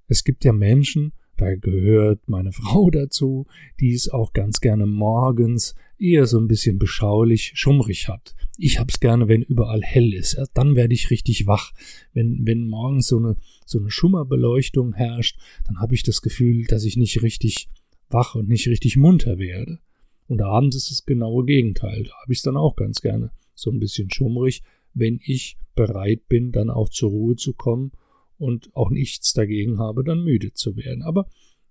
Es 0.06 0.24
gibt 0.24 0.46
ja 0.46 0.54
Menschen, 0.54 1.14
da 1.38 1.56
gehört 1.56 2.30
meine 2.30 2.52
Frau 2.52 2.92
dazu, 2.92 3.48
die 3.80 3.96
es 3.96 4.10
auch 4.10 4.34
ganz 4.34 4.62
gerne 4.62 4.86
morgens 4.86 5.74
eher 6.02 6.26
so 6.26 6.40
ein 6.40 6.48
bisschen 6.48 6.80
beschaulich, 6.80 7.52
schummrig 7.56 8.08
hat. 8.08 8.36
Ich 8.58 8.80
hab's 8.80 9.00
gerne, 9.00 9.28
wenn 9.28 9.42
überall 9.42 9.82
hell 9.82 10.14
ist. 10.14 10.38
Dann 10.54 10.76
werde 10.76 10.94
ich 10.94 11.10
richtig 11.10 11.48
wach. 11.48 11.72
Wenn, 12.14 12.46
wenn 12.46 12.68
morgens 12.68 13.08
so 13.08 13.18
eine, 13.18 13.38
so 13.66 13.80
eine 13.80 13.92
Schummerbeleuchtung 13.92 14.94
herrscht, 14.94 15.38
dann 15.66 15.80
habe 15.80 15.96
ich 15.96 16.04
das 16.04 16.22
Gefühl, 16.22 16.66
dass 16.66 16.84
ich 16.84 16.98
nicht 16.98 17.22
richtig 17.22 17.70
wach 18.10 18.36
und 18.36 18.50
nicht 18.50 18.68
richtig 18.68 18.98
munter 18.98 19.38
werde. 19.38 19.80
Und 20.28 20.42
abends 20.42 20.76
ist 20.76 20.92
das 20.92 21.06
genaue 21.06 21.46
Gegenteil. 21.46 22.04
Da 22.04 22.14
habe 22.22 22.32
ich 22.32 22.40
es 22.40 22.44
dann 22.44 22.58
auch 22.58 22.76
ganz 22.76 23.02
gerne 23.02 23.32
so 23.56 23.72
ein 23.72 23.80
bisschen 23.80 24.10
schummrig, 24.12 24.62
wenn 24.94 25.20
ich 25.24 25.58
bereit 25.76 26.28
bin, 26.28 26.52
dann 26.52 26.70
auch 26.70 26.90
zur 26.90 27.10
Ruhe 27.12 27.36
zu 27.36 27.54
kommen 27.54 27.92
und 28.38 28.76
auch 28.76 28.90
nichts 28.90 29.34
dagegen 29.34 29.80
habe, 29.80 30.04
dann 30.04 30.24
müde 30.24 30.54
zu 30.54 30.76
werden. 30.76 31.04
Aber 31.04 31.28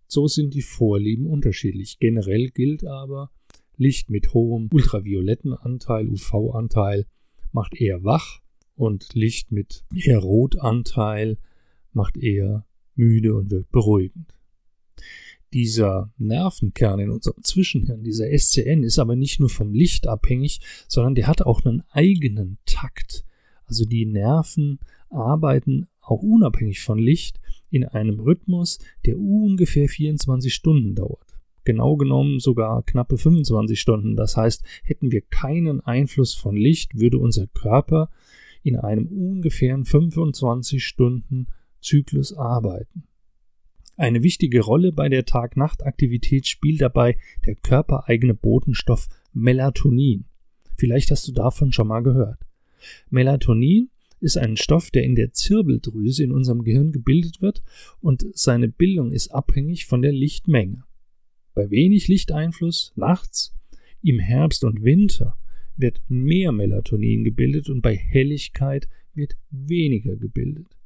so 0.06 0.26
sind 0.26 0.54
die 0.54 0.62
Vorlieben 0.62 1.26
unterschiedlich. 1.26 1.98
Generell 1.98 2.50
gilt 2.50 2.84
aber, 2.84 3.30
Licht 3.80 4.10
mit 4.10 4.34
hohem 4.34 4.68
ultravioletten 4.70 5.54
Anteil, 5.54 6.06
UV-Anteil, 6.06 7.06
macht 7.50 7.74
eher 7.74 8.04
wach 8.04 8.40
und 8.76 9.14
Licht 9.14 9.52
mit 9.52 9.84
eher 9.94 10.18
Rotanteil 10.18 11.38
macht 11.94 12.18
eher 12.18 12.66
müde 12.94 13.34
und 13.34 13.50
wirkt 13.50 13.72
beruhigend. 13.72 14.34
Dieser 15.54 16.12
Nervenkern 16.18 17.00
in 17.00 17.10
unserem 17.10 17.42
Zwischenhirn, 17.42 18.04
dieser 18.04 18.26
SCN, 18.30 18.82
ist 18.82 18.98
aber 18.98 19.16
nicht 19.16 19.40
nur 19.40 19.48
vom 19.48 19.72
Licht 19.72 20.06
abhängig, 20.06 20.60
sondern 20.86 21.14
der 21.14 21.26
hat 21.26 21.40
auch 21.40 21.64
einen 21.64 21.82
eigenen 21.90 22.58
Takt. 22.66 23.24
Also 23.64 23.86
die 23.86 24.04
Nerven 24.04 24.78
arbeiten 25.08 25.88
auch 26.02 26.20
unabhängig 26.20 26.80
von 26.80 26.98
Licht 26.98 27.40
in 27.70 27.84
einem 27.84 28.20
Rhythmus, 28.20 28.78
der 29.06 29.18
ungefähr 29.18 29.88
24 29.88 30.52
Stunden 30.52 30.94
dauert. 30.94 31.29
Genau 31.64 31.96
genommen 31.96 32.40
sogar 32.40 32.82
knappe 32.82 33.18
25 33.18 33.78
Stunden. 33.78 34.16
Das 34.16 34.36
heißt, 34.36 34.62
hätten 34.82 35.12
wir 35.12 35.20
keinen 35.20 35.80
Einfluss 35.80 36.34
von 36.34 36.56
Licht, 36.56 36.98
würde 36.98 37.18
unser 37.18 37.46
Körper 37.48 38.10
in 38.62 38.76
einem 38.76 39.06
ungefähren 39.06 39.84
25 39.84 40.84
Stunden 40.84 41.46
Zyklus 41.80 42.32
arbeiten. 42.36 43.04
Eine 43.96 44.22
wichtige 44.22 44.60
Rolle 44.60 44.92
bei 44.92 45.08
der 45.10 45.26
Tag-Nacht-Aktivität 45.26 46.46
spielt 46.46 46.80
dabei 46.80 47.18
der 47.44 47.54
körpereigene 47.54 48.34
Botenstoff 48.34 49.08
Melatonin. 49.34 50.24
Vielleicht 50.78 51.10
hast 51.10 51.28
du 51.28 51.32
davon 51.32 51.72
schon 51.72 51.88
mal 51.88 52.02
gehört. 52.02 52.38
Melatonin 53.10 53.90
ist 54.20 54.38
ein 54.38 54.56
Stoff, 54.56 54.90
der 54.90 55.04
in 55.04 55.14
der 55.14 55.32
Zirbeldrüse 55.32 56.24
in 56.24 56.32
unserem 56.32 56.64
Gehirn 56.64 56.92
gebildet 56.92 57.42
wird 57.42 57.62
und 58.00 58.24
seine 58.34 58.68
Bildung 58.68 59.12
ist 59.12 59.28
abhängig 59.28 59.86
von 59.86 60.02
der 60.02 60.12
Lichtmenge. 60.12 60.84
Bei 61.54 61.70
wenig 61.70 62.08
Lichteinfluss 62.08 62.92
nachts, 62.96 63.54
im 64.02 64.18
Herbst 64.18 64.64
und 64.64 64.82
Winter 64.82 65.36
wird 65.76 66.00
mehr 66.08 66.52
Melatonin 66.52 67.24
gebildet 67.24 67.68
und 67.68 67.82
bei 67.82 67.96
Helligkeit 67.96 68.88
wird 69.14 69.36
weniger 69.50 70.16
gebildet. 70.16 70.76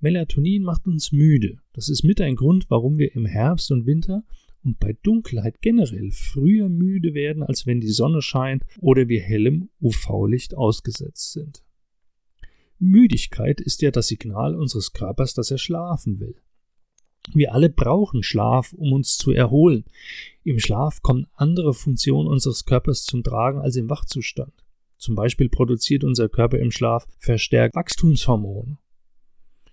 Melatonin 0.00 0.62
macht 0.62 0.86
uns 0.86 1.10
müde. 1.10 1.58
Das 1.72 1.88
ist 1.88 2.04
mit 2.04 2.20
ein 2.20 2.36
Grund, 2.36 2.66
warum 2.68 2.98
wir 2.98 3.14
im 3.14 3.26
Herbst 3.26 3.72
und 3.72 3.86
Winter 3.86 4.24
und 4.62 4.78
bei 4.78 4.96
Dunkelheit 5.02 5.60
generell 5.60 6.10
früher 6.12 6.68
müde 6.68 7.14
werden, 7.14 7.42
als 7.42 7.66
wenn 7.66 7.80
die 7.80 7.88
Sonne 7.88 8.22
scheint 8.22 8.64
oder 8.80 9.08
wir 9.08 9.20
hellem 9.20 9.70
UV-Licht 9.80 10.54
ausgesetzt 10.54 11.32
sind. 11.32 11.64
Müdigkeit 12.78 13.60
ist 13.60 13.82
ja 13.82 13.90
das 13.90 14.06
Signal 14.08 14.54
unseres 14.54 14.92
Körpers, 14.92 15.34
dass 15.34 15.50
er 15.50 15.58
schlafen 15.58 16.20
will. 16.20 16.36
Wir 17.34 17.54
alle 17.54 17.68
brauchen 17.68 18.22
Schlaf, 18.22 18.72
um 18.72 18.92
uns 18.92 19.16
zu 19.16 19.32
erholen. 19.32 19.84
Im 20.44 20.58
Schlaf 20.58 21.02
kommen 21.02 21.26
andere 21.34 21.74
Funktionen 21.74 22.28
unseres 22.28 22.64
Körpers 22.64 23.04
zum 23.04 23.22
Tragen 23.22 23.58
als 23.58 23.76
im 23.76 23.90
Wachzustand. 23.90 24.52
Zum 24.96 25.14
Beispiel 25.14 25.48
produziert 25.48 26.04
unser 26.04 26.28
Körper 26.28 26.58
im 26.58 26.70
Schlaf 26.70 27.06
verstärkt 27.18 27.76
Wachstumshormone 27.76 28.78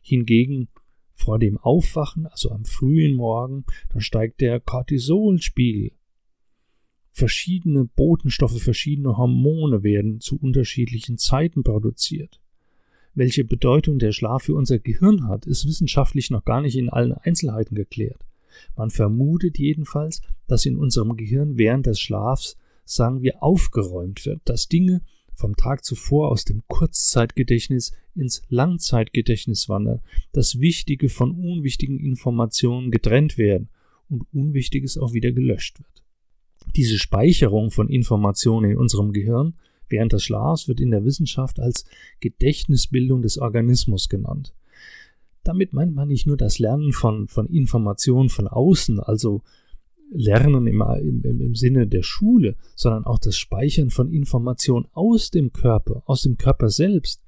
Hingegen 0.01 0.67
vor 1.15 1.39
dem 1.39 1.57
Aufwachen, 1.57 2.27
also 2.27 2.51
am 2.51 2.65
frühen 2.65 3.15
Morgen, 3.15 3.65
da 3.89 3.99
steigt 4.01 4.41
der 4.41 4.59
Cortisolspiegel. 4.59 5.93
Verschiedene 7.11 7.85
Botenstoffe, 7.85 8.61
verschiedene 8.61 9.17
Hormone 9.17 9.81
werden 9.81 10.19
zu 10.19 10.37
unterschiedlichen 10.37 11.17
Zeiten 11.17 11.63
produziert. 11.63 12.41
Welche 13.15 13.45
Bedeutung 13.45 13.97
der 13.97 14.11
Schlaf 14.11 14.43
für 14.43 14.55
unser 14.55 14.77
Gehirn 14.77 15.27
hat, 15.27 15.45
ist 15.45 15.65
wissenschaftlich 15.65 16.29
noch 16.31 16.43
gar 16.43 16.61
nicht 16.61 16.75
in 16.75 16.89
allen 16.89 17.13
Einzelheiten 17.13 17.75
geklärt. 17.75 18.19
Man 18.75 18.89
vermutet 18.89 19.57
jedenfalls, 19.57 20.21
dass 20.47 20.65
in 20.65 20.77
unserem 20.77 21.15
Gehirn 21.15 21.57
während 21.57 21.85
des 21.85 21.99
Schlafs, 21.99 22.57
sagen 22.83 23.21
wir, 23.21 23.41
aufgeräumt 23.41 24.25
wird, 24.25 24.41
dass 24.45 24.67
Dinge, 24.67 25.01
vom 25.33 25.55
Tag 25.55 25.83
zuvor 25.83 26.29
aus 26.29 26.45
dem 26.45 26.63
Kurzzeitgedächtnis 26.67 27.91
ins 28.15 28.41
Langzeitgedächtnis 28.49 29.67
wandern, 29.67 30.01
dass 30.31 30.59
wichtige 30.59 31.09
von 31.09 31.31
unwichtigen 31.31 31.99
Informationen 31.99 32.89
getrennt 32.89 33.37
werden 33.37 33.69
und 34.09 34.23
Unwichtiges 34.33 34.97
auch 34.97 35.13
wieder 35.13 35.31
gelöscht 35.31 35.79
wird. 35.79 36.03
Diese 36.75 36.97
Speicherung 36.97 37.71
von 37.71 37.89
Informationen 37.89 38.71
in 38.71 38.77
unserem 38.77 39.11
Gehirn 39.11 39.55
während 39.89 40.13
des 40.13 40.23
Schlafs 40.23 40.67
wird 40.67 40.79
in 40.79 40.91
der 40.91 41.05
Wissenschaft 41.05 41.59
als 41.59 41.85
Gedächtnisbildung 42.19 43.21
des 43.21 43.37
Organismus 43.37 44.09
genannt. 44.09 44.53
Damit 45.43 45.73
meint 45.73 45.93
man 45.93 46.07
nicht 46.07 46.25
nur 46.25 46.37
das 46.37 46.59
Lernen 46.59 46.91
von, 46.91 47.27
von 47.27 47.45
Informationen 47.45 48.29
von 48.29 48.47
außen, 48.47 48.99
also 48.99 49.43
Lernen 50.11 50.67
im, 50.67 50.81
im, 50.81 51.41
im 51.41 51.55
Sinne 51.55 51.87
der 51.87 52.03
Schule, 52.03 52.55
sondern 52.75 53.05
auch 53.05 53.19
das 53.19 53.37
Speichern 53.37 53.89
von 53.89 54.09
Informationen 54.09 54.87
aus 54.93 55.29
dem 55.31 55.51
Körper, 55.51 56.03
aus 56.05 56.23
dem 56.23 56.37
Körper 56.37 56.69
selbst, 56.69 57.21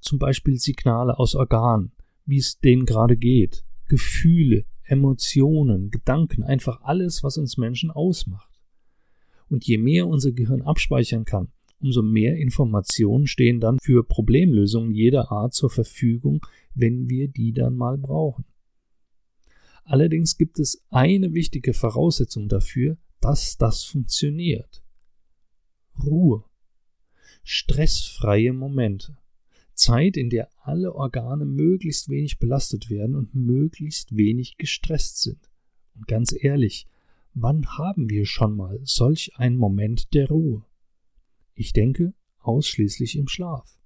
zum 0.00 0.18
Beispiel 0.18 0.58
Signale 0.58 1.18
aus 1.18 1.34
Organen, 1.34 1.92
wie 2.26 2.38
es 2.38 2.58
denen 2.58 2.86
gerade 2.86 3.16
geht, 3.16 3.64
Gefühle, 3.88 4.64
Emotionen, 4.84 5.90
Gedanken, 5.90 6.42
einfach 6.42 6.82
alles, 6.82 7.22
was 7.22 7.38
uns 7.38 7.56
Menschen 7.56 7.90
ausmacht. 7.90 8.60
Und 9.48 9.66
je 9.66 9.78
mehr 9.78 10.06
unser 10.08 10.32
Gehirn 10.32 10.62
abspeichern 10.62 11.24
kann, 11.24 11.48
umso 11.82 12.02
mehr 12.02 12.36
Informationen 12.36 13.26
stehen 13.26 13.60
dann 13.60 13.78
für 13.82 14.04
Problemlösungen 14.04 14.92
jeder 14.92 15.30
Art 15.30 15.54
zur 15.54 15.70
Verfügung, 15.70 16.44
wenn 16.74 17.10
wir 17.10 17.28
die 17.28 17.52
dann 17.52 17.76
mal 17.76 17.98
brauchen. 17.98 18.44
Allerdings 19.84 20.36
gibt 20.36 20.58
es 20.58 20.84
eine 20.90 21.34
wichtige 21.34 21.74
Voraussetzung 21.74 22.48
dafür, 22.48 22.96
dass 23.20 23.58
das 23.58 23.84
funktioniert. 23.84 24.82
Ruhe. 26.02 26.44
Stressfreie 27.42 28.52
Momente. 28.52 29.18
Zeit, 29.74 30.16
in 30.16 30.30
der 30.30 30.50
alle 30.62 30.94
Organe 30.94 31.44
möglichst 31.44 32.08
wenig 32.08 32.38
belastet 32.38 32.90
werden 32.90 33.16
und 33.16 33.34
möglichst 33.34 34.16
wenig 34.16 34.56
gestresst 34.58 35.22
sind. 35.22 35.50
Und 35.94 36.06
ganz 36.06 36.34
ehrlich, 36.38 36.86
wann 37.34 37.66
haben 37.78 38.08
wir 38.08 38.26
schon 38.26 38.56
mal 38.56 38.80
solch 38.84 39.36
einen 39.36 39.56
Moment 39.56 40.14
der 40.14 40.28
Ruhe? 40.28 40.64
Ich 41.54 41.72
denke 41.72 42.14
ausschließlich 42.40 43.16
im 43.16 43.28
Schlaf. 43.28 43.78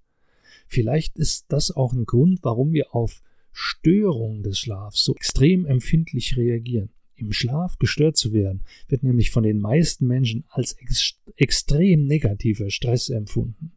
Vielleicht 0.66 1.16
ist 1.16 1.46
das 1.48 1.70
auch 1.70 1.92
ein 1.92 2.06
Grund, 2.06 2.40
warum 2.42 2.72
wir 2.72 2.94
auf 2.94 3.22
Störungen 3.52 4.42
des 4.42 4.58
Schlafs 4.58 5.04
so 5.04 5.14
extrem 5.14 5.64
empfindlich 5.64 6.36
reagieren. 6.36 6.90
Im 7.14 7.32
Schlaf 7.32 7.78
gestört 7.78 8.16
zu 8.16 8.32
werden, 8.32 8.62
wird 8.88 9.02
nämlich 9.02 9.30
von 9.30 9.42
den 9.42 9.58
meisten 9.58 10.06
Menschen 10.06 10.44
als 10.50 10.74
ex 10.74 11.14
extrem 11.36 12.06
negativer 12.06 12.70
Stress 12.70 13.08
empfunden. 13.08 13.72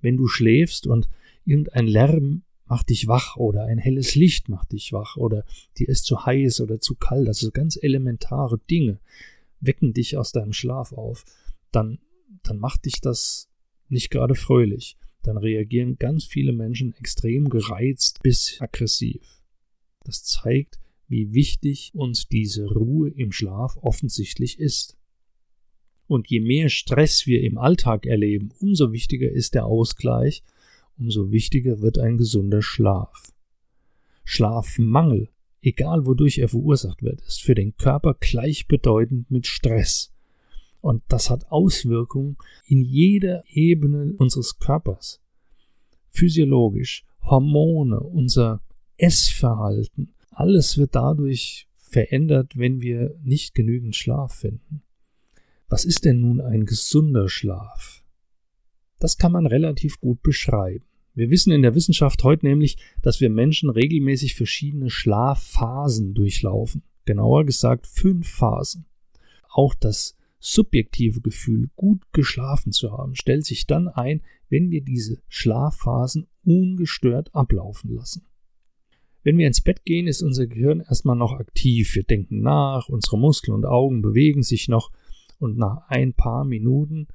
Wenn 0.00 0.16
du 0.16 0.26
schläfst 0.26 0.86
und 0.86 1.08
irgendein 1.44 1.86
Lärm 1.86 2.42
macht 2.66 2.88
dich 2.88 3.06
wach 3.06 3.36
oder 3.36 3.64
ein 3.64 3.76
helles 3.76 4.14
Licht 4.14 4.48
macht 4.48 4.72
dich 4.72 4.92
wach 4.92 5.16
oder 5.16 5.44
dir 5.76 5.88
ist 5.88 6.06
zu 6.06 6.24
heiß 6.24 6.62
oder 6.62 6.80
zu 6.80 6.94
kalt, 6.94 7.28
also 7.28 7.50
ganz 7.50 7.78
elementare 7.80 8.58
Dinge 8.70 8.98
wecken 9.60 9.92
dich 9.92 10.16
aus 10.16 10.32
deinem 10.32 10.54
Schlaf 10.54 10.92
auf, 10.92 11.24
dann, 11.70 11.98
dann 12.42 12.58
macht 12.58 12.84
dich 12.84 13.00
das 13.00 13.48
nicht 13.88 14.10
gerade 14.10 14.34
fröhlich 14.34 14.96
dann 15.22 15.36
reagieren 15.36 15.96
ganz 15.98 16.24
viele 16.24 16.52
Menschen 16.52 16.94
extrem 16.98 17.48
gereizt 17.48 18.20
bis 18.22 18.60
aggressiv. 18.60 19.42
Das 20.04 20.24
zeigt, 20.24 20.78
wie 21.08 21.32
wichtig 21.32 21.92
uns 21.94 22.28
diese 22.28 22.66
Ruhe 22.66 23.10
im 23.10 23.32
Schlaf 23.32 23.76
offensichtlich 23.80 24.58
ist. 24.58 24.96
Und 26.06 26.28
je 26.28 26.40
mehr 26.40 26.68
Stress 26.68 27.26
wir 27.26 27.42
im 27.42 27.56
Alltag 27.56 28.06
erleben, 28.06 28.50
umso 28.58 28.92
wichtiger 28.92 29.30
ist 29.30 29.54
der 29.54 29.66
Ausgleich, 29.66 30.42
umso 30.98 31.30
wichtiger 31.30 31.80
wird 31.80 31.98
ein 31.98 32.16
gesunder 32.16 32.60
Schlaf. 32.60 33.32
Schlafmangel, 34.24 35.30
egal 35.60 36.04
wodurch 36.04 36.38
er 36.38 36.48
verursacht 36.48 37.02
wird, 37.02 37.20
ist 37.22 37.42
für 37.42 37.54
den 37.54 37.76
Körper 37.76 38.14
gleichbedeutend 38.14 39.30
mit 39.30 39.46
Stress. 39.46 40.11
Und 40.82 41.02
das 41.08 41.30
hat 41.30 41.50
Auswirkungen 41.50 42.36
in 42.66 42.82
jeder 42.82 43.44
Ebene 43.46 44.12
unseres 44.18 44.58
Körpers. 44.58 45.22
Physiologisch, 46.10 47.06
Hormone, 47.22 48.00
unser 48.00 48.60
Essverhalten, 48.98 50.12
alles 50.30 50.76
wird 50.76 50.94
dadurch 50.94 51.68
verändert, 51.76 52.58
wenn 52.58 52.80
wir 52.80 53.14
nicht 53.22 53.54
genügend 53.54 53.96
Schlaf 53.96 54.34
finden. 54.34 54.82
Was 55.68 55.84
ist 55.84 56.04
denn 56.04 56.20
nun 56.20 56.40
ein 56.40 56.66
gesunder 56.66 57.28
Schlaf? 57.28 58.04
Das 58.98 59.16
kann 59.18 59.32
man 59.32 59.46
relativ 59.46 60.00
gut 60.00 60.22
beschreiben. 60.22 60.84
Wir 61.14 61.30
wissen 61.30 61.52
in 61.52 61.62
der 61.62 61.74
Wissenschaft 61.74 62.24
heute 62.24 62.46
nämlich, 62.46 62.76
dass 63.02 63.20
wir 63.20 63.30
Menschen 63.30 63.70
regelmäßig 63.70 64.34
verschiedene 64.34 64.90
Schlafphasen 64.90 66.14
durchlaufen. 66.14 66.82
Genauer 67.04 67.44
gesagt 67.44 67.86
fünf 67.86 68.28
Phasen. 68.28 68.86
Auch 69.48 69.74
das 69.74 70.16
subjektive 70.42 71.20
Gefühl, 71.20 71.70
gut 71.76 72.02
geschlafen 72.12 72.72
zu 72.72 72.92
haben, 72.92 73.14
stellt 73.14 73.46
sich 73.46 73.66
dann 73.66 73.88
ein, 73.88 74.22
wenn 74.48 74.70
wir 74.70 74.82
diese 74.82 75.22
Schlafphasen 75.28 76.26
ungestört 76.44 77.34
ablaufen 77.34 77.94
lassen. 77.94 78.26
Wenn 79.22 79.38
wir 79.38 79.46
ins 79.46 79.60
Bett 79.60 79.84
gehen, 79.84 80.08
ist 80.08 80.20
unser 80.20 80.48
Gehirn 80.48 80.80
erstmal 80.80 81.14
noch 81.14 81.32
aktiv. 81.32 81.94
Wir 81.94 82.02
denken 82.02 82.40
nach, 82.40 82.88
unsere 82.88 83.18
Muskeln 83.18 83.54
und 83.54 83.64
Augen 83.64 84.02
bewegen 84.02 84.42
sich 84.42 84.68
noch 84.68 84.90
und 85.38 85.56
nach 85.56 85.88
ein 85.88 86.12
paar 86.12 86.44
Minuten 86.44 87.06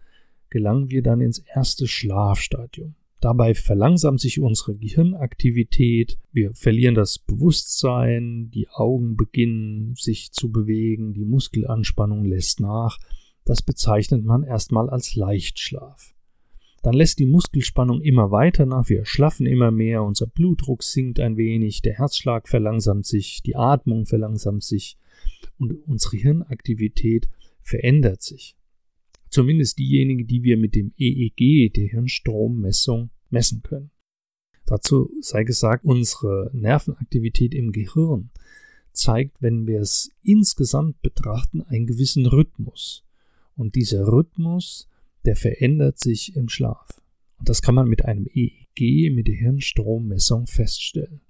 gelangen 0.49 0.89
wir 0.89 1.03
dann 1.03 1.19
ins 1.19 1.39
erste 1.39 1.85
Schlafstadium. 1.85 2.95
Dabei 3.19 3.55
verlangsamt 3.55 4.19
sich 4.19 4.39
unsere 4.39 4.75
Gehirnaktivität, 4.75 6.19
wir 6.31 6.53
verlieren 6.53 6.93
das 6.93 7.17
Bewusstsein, 7.17 8.51
die 8.51 8.69
Augen 8.69 9.17
beginnen 9.17 9.95
sich 9.95 10.31
zu 10.31 10.51
bewegen, 10.51 11.13
die 11.13 11.25
Muskelanspannung 11.25 12.25
lässt 12.25 12.59
nach. 12.59 12.99
Das 13.43 13.63
bezeichnet 13.63 14.23
man 14.23 14.43
erstmal 14.43 14.89
als 14.89 15.15
Leichtschlaf. 15.15 16.13
Dann 16.83 16.93
lässt 16.93 17.17
die 17.17 17.25
Muskelspannung 17.25 18.01
immer 18.01 18.29
weiter 18.29 18.67
nach, 18.67 18.87
wir 18.87 19.03
schlaffen 19.05 19.47
immer 19.47 19.71
mehr, 19.71 20.03
unser 20.03 20.27
Blutdruck 20.27 20.83
sinkt 20.83 21.19
ein 21.19 21.37
wenig, 21.37 21.81
der 21.81 21.95
Herzschlag 21.95 22.47
verlangsamt 22.47 23.07
sich, 23.07 23.41
die 23.41 23.55
Atmung 23.55 24.05
verlangsamt 24.05 24.63
sich. 24.63 24.97
Und 25.57 25.73
unsere 25.87 26.17
Hirnaktivität 26.17 27.29
verändert 27.63 28.21
sich. 28.21 28.56
Zumindest 29.29 29.77
diejenige, 29.77 30.25
die 30.25 30.43
wir 30.43 30.57
mit 30.57 30.75
dem 30.75 30.93
EEG, 30.97 31.73
der 31.73 31.87
Hirnstrommessung, 31.87 33.09
messen 33.29 33.61
können. 33.61 33.91
Dazu 34.65 35.09
sei 35.21 35.43
gesagt, 35.43 35.85
unsere 35.85 36.51
Nervenaktivität 36.53 37.53
im 37.53 37.71
Gehirn 37.71 38.29
zeigt, 38.91 39.41
wenn 39.41 39.67
wir 39.67 39.81
es 39.81 40.11
insgesamt 40.23 41.01
betrachten, 41.01 41.61
einen 41.61 41.87
gewissen 41.87 42.25
Rhythmus. 42.25 43.05
Und 43.55 43.75
dieser 43.75 44.07
Rhythmus, 44.07 44.89
der 45.25 45.35
verändert 45.35 45.99
sich 45.99 46.35
im 46.35 46.49
Schlaf. 46.49 47.01
Und 47.39 47.49
das 47.49 47.61
kann 47.61 47.75
man 47.75 47.87
mit 47.87 48.05
einem 48.05 48.27
EEG, 48.27 49.13
mit 49.13 49.27
der 49.27 49.35
Hirnstrommessung 49.35 50.47
feststellen. 50.47 51.21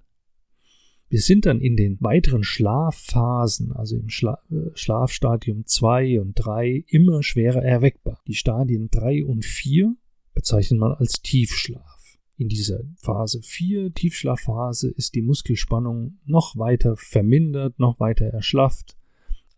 Wir 1.10 1.20
sind 1.20 1.46
dann 1.46 1.58
in 1.58 1.76
den 1.76 1.96
weiteren 2.00 2.44
Schlafphasen, 2.44 3.72
also 3.72 3.96
im 3.96 4.10
Schla 4.10 4.38
äh, 4.50 4.70
Schlafstadium 4.74 5.64
2 5.64 6.20
und 6.20 6.34
3, 6.34 6.84
immer 6.86 7.22
schwerer 7.22 7.62
erweckbar. 7.62 8.20
Die 8.26 8.34
Stadien 8.34 8.90
3 8.90 9.24
und 9.24 9.44
4 9.44 9.94
bezeichnet 10.34 10.78
man 10.78 10.92
als 10.92 11.22
Tiefschlaf. 11.22 12.18
In 12.36 12.48
dieser 12.48 12.80
Phase 12.98 13.40
4, 13.42 13.94
Tiefschlafphase, 13.94 14.90
ist 14.90 15.14
die 15.14 15.22
Muskelspannung 15.22 16.18
noch 16.26 16.56
weiter 16.56 16.94
vermindert, 16.96 17.78
noch 17.78 17.98
weiter 17.98 18.26
erschlafft. 18.26 18.96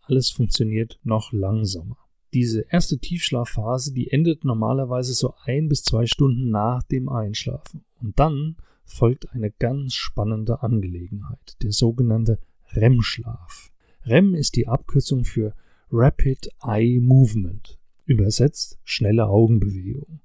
Alles 0.03 0.31
funktioniert 0.31 0.99
noch 1.03 1.33
langsamer. 1.33 1.97
Diese 2.33 2.61
erste 2.69 2.97
Tiefschlafphase, 2.97 3.93
die 3.93 4.09
endet 4.09 4.45
normalerweise 4.45 5.13
so 5.13 5.33
ein 5.43 5.67
bis 5.67 5.83
zwei 5.83 6.05
Stunden 6.05 6.49
nach 6.49 6.81
dem 6.83 7.09
Einschlafen. 7.09 7.83
Und 7.99 8.17
dann 8.17 8.55
folgt 8.91 9.31
eine 9.31 9.51
ganz 9.51 9.93
spannende 9.93 10.61
Angelegenheit, 10.61 11.57
der 11.63 11.71
sogenannte 11.71 12.39
REM-Schlaf. 12.73 13.71
REM 14.05 14.35
ist 14.35 14.55
die 14.55 14.67
Abkürzung 14.67 15.25
für 15.25 15.55
Rapid 15.91 16.49
Eye 16.61 16.99
Movement, 16.99 17.79
übersetzt 18.05 18.79
schnelle 18.83 19.27
Augenbewegung. 19.27 20.21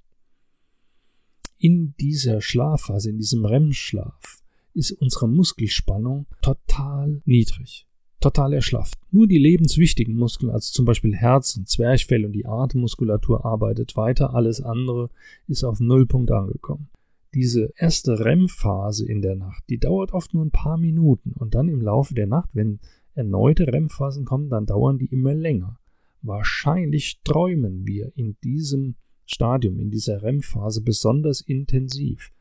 In 1.58 1.94
dieser 1.98 2.42
Schlafphase, 2.42 3.10
in 3.10 3.18
diesem 3.18 3.44
REM-Schlaf, 3.44 4.42
ist 4.74 4.92
unsere 4.92 5.28
Muskelspannung 5.28 6.26
total 6.42 7.22
niedrig, 7.24 7.86
total 8.20 8.52
erschlafft. 8.52 8.98
Nur 9.10 9.26
die 9.26 9.38
lebenswichtigen 9.38 10.16
Muskeln, 10.16 10.50
also 10.50 10.72
zum 10.72 10.84
Beispiel 10.84 11.14
Herz 11.14 11.56
und 11.56 11.68
Zwerchfell 11.68 12.26
und 12.26 12.32
die 12.32 12.46
Atemmuskulatur 12.46 13.44
arbeitet 13.44 13.96
weiter, 13.96 14.34
alles 14.34 14.60
andere 14.60 15.08
ist 15.46 15.64
auf 15.64 15.80
Nullpunkt 15.80 16.30
angekommen 16.30 16.90
diese 17.36 17.70
erste 17.76 18.18
REM-Phase 18.18 19.06
in 19.06 19.20
der 19.20 19.36
Nacht, 19.36 19.62
die 19.68 19.76
dauert 19.76 20.12
oft 20.12 20.32
nur 20.32 20.42
ein 20.42 20.50
paar 20.50 20.78
Minuten 20.78 21.32
und 21.32 21.54
dann 21.54 21.68
im 21.68 21.82
Laufe 21.82 22.14
der 22.14 22.26
Nacht, 22.26 22.48
wenn 22.54 22.80
erneute 23.14 23.70
REM-Phasen 23.70 24.24
kommen, 24.24 24.48
dann 24.48 24.64
dauern 24.64 24.96
die 24.96 25.12
immer 25.12 25.34
länger. 25.34 25.78
Wahrscheinlich 26.22 27.20
träumen 27.24 27.86
wir 27.86 28.10
in 28.16 28.38
diesem 28.42 28.94
Stadium, 29.26 29.78
in 29.78 29.90
dieser 29.90 30.22
REM-Phase 30.22 30.80
besonders 30.80 31.42
intensiv. 31.42 32.32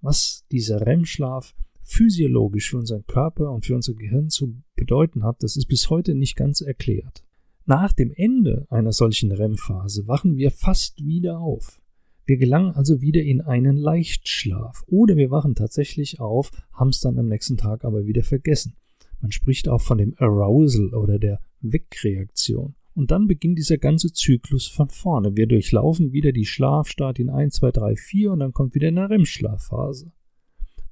Was 0.00 0.46
dieser 0.50 0.80
REM-Schlaf 0.86 1.54
physiologisch 1.82 2.70
für 2.70 2.78
unseren 2.78 3.04
Körper 3.06 3.52
und 3.52 3.66
für 3.66 3.74
unser 3.74 3.92
Gehirn 3.92 4.30
zu 4.30 4.62
bedeuten 4.76 5.24
hat, 5.24 5.42
das 5.42 5.58
ist 5.58 5.66
bis 5.66 5.90
heute 5.90 6.14
nicht 6.14 6.36
ganz 6.36 6.62
erklärt. 6.62 7.22
Nach 7.66 7.92
dem 7.92 8.12
Ende 8.16 8.66
einer 8.70 8.92
solchen 8.92 9.30
REM-Phase 9.30 10.08
wachen 10.08 10.36
wir 10.38 10.50
fast 10.50 11.04
wieder 11.04 11.38
auf. 11.38 11.82
Wir 12.28 12.36
gelangen 12.36 12.72
also 12.72 13.00
wieder 13.00 13.22
in 13.22 13.40
einen 13.40 13.78
Leichtschlaf 13.78 14.84
oder 14.86 15.16
wir 15.16 15.30
wachen 15.30 15.54
tatsächlich 15.54 16.20
auf, 16.20 16.50
haben 16.74 16.90
es 16.90 17.00
dann 17.00 17.18
am 17.18 17.26
nächsten 17.26 17.56
Tag 17.56 17.86
aber 17.86 18.04
wieder 18.04 18.22
vergessen. 18.22 18.76
Man 19.22 19.32
spricht 19.32 19.66
auch 19.66 19.80
von 19.80 19.96
dem 19.96 20.12
Arousal 20.18 20.92
oder 20.94 21.18
der 21.18 21.40
Wegreaktion. 21.62 22.74
Und 22.92 23.10
dann 23.10 23.28
beginnt 23.28 23.58
dieser 23.58 23.78
ganze 23.78 24.12
Zyklus 24.12 24.66
von 24.66 24.90
vorne. 24.90 25.36
Wir 25.36 25.46
durchlaufen 25.46 26.12
wieder 26.12 26.32
die 26.32 26.44
Schlafstadien 26.44 27.30
1, 27.30 27.54
2, 27.54 27.70
3, 27.70 27.96
4 27.96 28.32
und 28.32 28.40
dann 28.40 28.52
kommt 28.52 28.74
wieder 28.74 28.88
eine 28.88 29.08
REM-Schlafphase. 29.08 30.12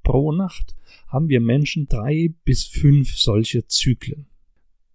Pro 0.01 0.31
Nacht 0.31 0.75
haben 1.07 1.29
wir 1.29 1.39
Menschen 1.39 1.85
drei 1.87 2.33
bis 2.45 2.63
fünf 2.63 3.15
solche 3.15 3.67
Zyklen. 3.67 4.25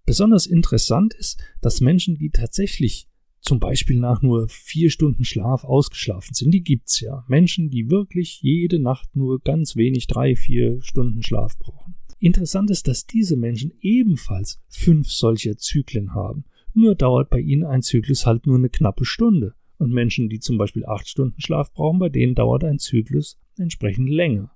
Besonders 0.06 0.46
interessant 0.46 1.14
ist, 1.14 1.40
dass 1.60 1.80
Menschen, 1.80 2.16
die 2.16 2.30
tatsächlich 2.30 3.06
zum 3.42 3.58
Beispiel 3.58 3.98
nach 3.98 4.22
nur 4.22 4.48
vier 4.48 4.88
Stunden 4.88 5.24
Schlaf 5.24 5.64
ausgeschlafen 5.64 6.32
sind. 6.32 6.52
Die 6.52 6.62
gibt's 6.62 7.00
ja. 7.00 7.24
Menschen, 7.28 7.70
die 7.70 7.90
wirklich 7.90 8.40
jede 8.40 8.78
Nacht 8.78 9.14
nur 9.14 9.40
ganz 9.40 9.76
wenig, 9.76 10.06
drei, 10.06 10.36
vier 10.36 10.80
Stunden 10.80 11.22
Schlaf 11.22 11.58
brauchen. 11.58 11.96
Interessant 12.18 12.70
ist, 12.70 12.86
dass 12.86 13.06
diese 13.06 13.36
Menschen 13.36 13.72
ebenfalls 13.80 14.60
fünf 14.68 15.10
solcher 15.10 15.56
Zyklen 15.58 16.14
haben. 16.14 16.44
Nur 16.72 16.94
dauert 16.94 17.30
bei 17.30 17.40
ihnen 17.40 17.64
ein 17.64 17.82
Zyklus 17.82 18.26
halt 18.26 18.46
nur 18.46 18.56
eine 18.56 18.70
knappe 18.70 19.04
Stunde. 19.04 19.54
Und 19.76 19.92
Menschen, 19.92 20.28
die 20.28 20.38
zum 20.38 20.56
Beispiel 20.56 20.86
acht 20.86 21.08
Stunden 21.08 21.40
Schlaf 21.40 21.72
brauchen, 21.72 21.98
bei 21.98 22.08
denen 22.08 22.36
dauert 22.36 22.62
ein 22.62 22.78
Zyklus 22.78 23.40
entsprechend 23.56 24.08
länger. 24.08 24.52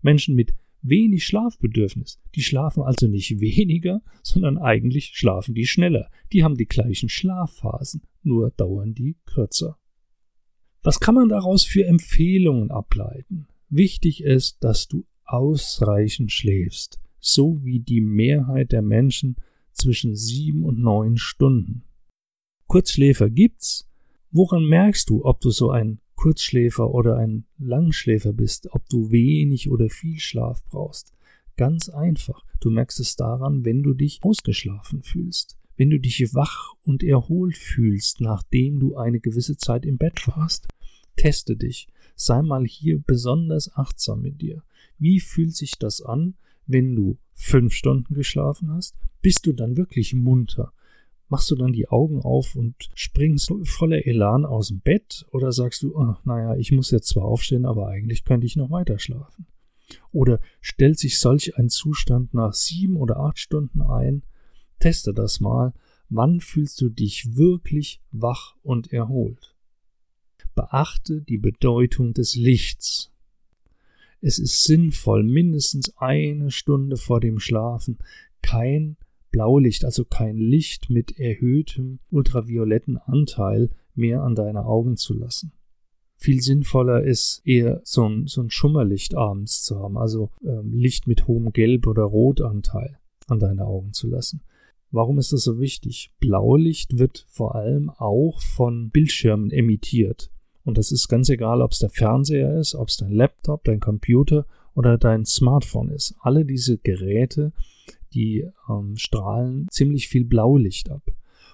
Menschen 0.00 0.34
mit 0.34 0.54
wenig 0.82 1.24
Schlafbedürfnis. 1.24 2.20
Die 2.34 2.42
schlafen 2.42 2.82
also 2.82 3.06
nicht 3.06 3.40
weniger, 3.40 4.02
sondern 4.22 4.58
eigentlich 4.58 5.12
schlafen 5.14 5.54
die 5.54 5.66
schneller. 5.66 6.10
Die 6.32 6.42
haben 6.44 6.56
die 6.56 6.66
gleichen 6.66 7.08
Schlafphasen, 7.08 8.02
nur 8.22 8.50
dauern 8.50 8.94
die 8.94 9.16
kürzer. 9.26 9.78
Was 10.82 11.00
kann 11.00 11.14
man 11.14 11.28
daraus 11.28 11.64
für 11.64 11.84
Empfehlungen 11.84 12.70
ableiten? 12.70 13.48
Wichtig 13.68 14.22
ist, 14.22 14.64
dass 14.64 14.88
du 14.88 15.06
ausreichend 15.24 16.32
schläfst, 16.32 17.00
so 17.18 17.62
wie 17.62 17.80
die 17.80 18.00
Mehrheit 18.00 18.72
der 18.72 18.82
Menschen 18.82 19.36
zwischen 19.72 20.16
sieben 20.16 20.64
und 20.64 20.80
neun 20.80 21.16
Stunden. 21.16 21.84
Kurzschläfer 22.66 23.30
gibt's. 23.30 23.86
Woran 24.32 24.64
merkst 24.64 25.10
du, 25.10 25.24
ob 25.24 25.40
du 25.40 25.50
so 25.50 25.70
ein 25.70 26.00
Kurzschläfer 26.20 26.92
oder 26.92 27.16
ein 27.16 27.46
Langschläfer 27.56 28.34
bist, 28.34 28.70
ob 28.72 28.86
du 28.90 29.10
wenig 29.10 29.70
oder 29.70 29.88
viel 29.88 30.18
Schlaf 30.18 30.62
brauchst. 30.66 31.14
Ganz 31.56 31.88
einfach. 31.88 32.44
Du 32.60 32.68
merkst 32.70 33.00
es 33.00 33.16
daran, 33.16 33.64
wenn 33.64 33.82
du 33.82 33.94
dich 33.94 34.18
ausgeschlafen 34.22 35.02
fühlst, 35.02 35.56
wenn 35.78 35.88
du 35.88 35.98
dich 35.98 36.34
wach 36.34 36.74
und 36.82 37.02
erholt 37.02 37.56
fühlst, 37.56 38.20
nachdem 38.20 38.80
du 38.80 38.98
eine 38.98 39.18
gewisse 39.18 39.56
Zeit 39.56 39.86
im 39.86 39.96
Bett 39.96 40.28
warst. 40.28 40.68
Teste 41.16 41.56
dich. 41.56 41.88
Sei 42.16 42.42
mal 42.42 42.66
hier 42.66 42.98
besonders 42.98 43.74
achtsam 43.74 44.20
mit 44.20 44.42
dir. 44.42 44.62
Wie 44.98 45.20
fühlt 45.20 45.56
sich 45.56 45.78
das 45.78 46.02
an, 46.02 46.34
wenn 46.66 46.94
du 46.94 47.16
fünf 47.32 47.72
Stunden 47.72 48.12
geschlafen 48.12 48.70
hast? 48.70 48.94
Bist 49.22 49.46
du 49.46 49.54
dann 49.54 49.78
wirklich 49.78 50.12
munter? 50.12 50.74
Machst 51.30 51.48
du 51.48 51.54
dann 51.54 51.72
die 51.72 51.88
Augen 51.88 52.20
auf 52.20 52.56
und 52.56 52.74
springst 52.94 53.52
voller 53.62 54.04
Elan 54.04 54.44
aus 54.44 54.68
dem 54.68 54.80
Bett 54.80 55.24
oder 55.30 55.52
sagst 55.52 55.82
du, 55.82 55.96
oh, 55.96 56.16
naja, 56.24 56.56
ich 56.56 56.72
muss 56.72 56.90
jetzt 56.90 57.06
zwar 57.06 57.24
aufstehen, 57.24 57.66
aber 57.66 57.86
eigentlich 57.86 58.24
könnte 58.24 58.46
ich 58.46 58.56
noch 58.56 58.70
weiter 58.70 58.98
schlafen? 58.98 59.46
Oder 60.10 60.40
stellt 60.60 60.98
sich 60.98 61.20
solch 61.20 61.56
ein 61.56 61.68
Zustand 61.68 62.34
nach 62.34 62.52
sieben 62.52 62.96
oder 62.96 63.20
acht 63.20 63.38
Stunden 63.38 63.80
ein? 63.80 64.24
Teste 64.80 65.14
das 65.14 65.38
mal. 65.38 65.72
Wann 66.08 66.40
fühlst 66.40 66.80
du 66.80 66.88
dich 66.88 67.36
wirklich 67.36 68.02
wach 68.10 68.56
und 68.62 68.92
erholt? 68.92 69.54
Beachte 70.56 71.22
die 71.22 71.38
Bedeutung 71.38 72.12
des 72.12 72.34
Lichts. 72.34 73.12
Es 74.20 74.40
ist 74.40 74.64
sinnvoll, 74.64 75.22
mindestens 75.22 75.96
eine 75.96 76.50
Stunde 76.50 76.96
vor 76.96 77.20
dem 77.20 77.38
Schlafen 77.38 77.98
kein 78.42 78.96
Blaulicht, 79.30 79.84
also 79.84 80.04
kein 80.04 80.36
Licht 80.36 80.90
mit 80.90 81.18
erhöhtem 81.18 82.00
ultravioletten 82.10 82.96
Anteil 82.96 83.70
mehr 83.94 84.22
an 84.22 84.34
deine 84.34 84.64
Augen 84.64 84.96
zu 84.96 85.14
lassen. 85.14 85.52
Viel 86.16 86.42
sinnvoller 86.42 87.02
ist 87.02 87.40
eher 87.44 87.80
so 87.84 88.06
ein, 88.06 88.26
so 88.26 88.42
ein 88.42 88.50
Schummerlicht 88.50 89.14
abends 89.14 89.64
zu 89.64 89.78
haben, 89.78 89.96
also 89.96 90.30
ähm, 90.44 90.74
Licht 90.74 91.06
mit 91.06 91.26
hohem 91.26 91.52
Gelb- 91.52 91.86
oder 91.86 92.02
Rotanteil 92.02 92.98
an 93.26 93.38
deine 93.38 93.64
Augen 93.64 93.92
zu 93.92 94.08
lassen. 94.08 94.42
Warum 94.90 95.18
ist 95.18 95.32
das 95.32 95.44
so 95.44 95.60
wichtig? 95.60 96.12
Blaulicht 96.18 96.98
wird 96.98 97.24
vor 97.28 97.54
allem 97.54 97.90
auch 97.90 98.42
von 98.42 98.90
Bildschirmen 98.90 99.50
emittiert. 99.50 100.30
Und 100.64 100.78
das 100.78 100.92
ist 100.92 101.08
ganz 101.08 101.28
egal, 101.28 101.62
ob 101.62 101.72
es 101.72 101.78
der 101.78 101.90
Fernseher 101.90 102.58
ist, 102.58 102.74
ob 102.74 102.88
es 102.88 102.96
dein 102.96 103.12
Laptop, 103.12 103.64
dein 103.64 103.80
Computer 103.80 104.46
oder 104.74 104.98
dein 104.98 105.24
Smartphone 105.24 105.90
ist. 105.90 106.14
Alle 106.20 106.44
diese 106.44 106.76
Geräte 106.76 107.52
die 108.14 108.48
ähm, 108.68 108.96
strahlen 108.96 109.66
ziemlich 109.70 110.08
viel 110.08 110.24
Blaulicht 110.24 110.90
ab. 110.90 111.02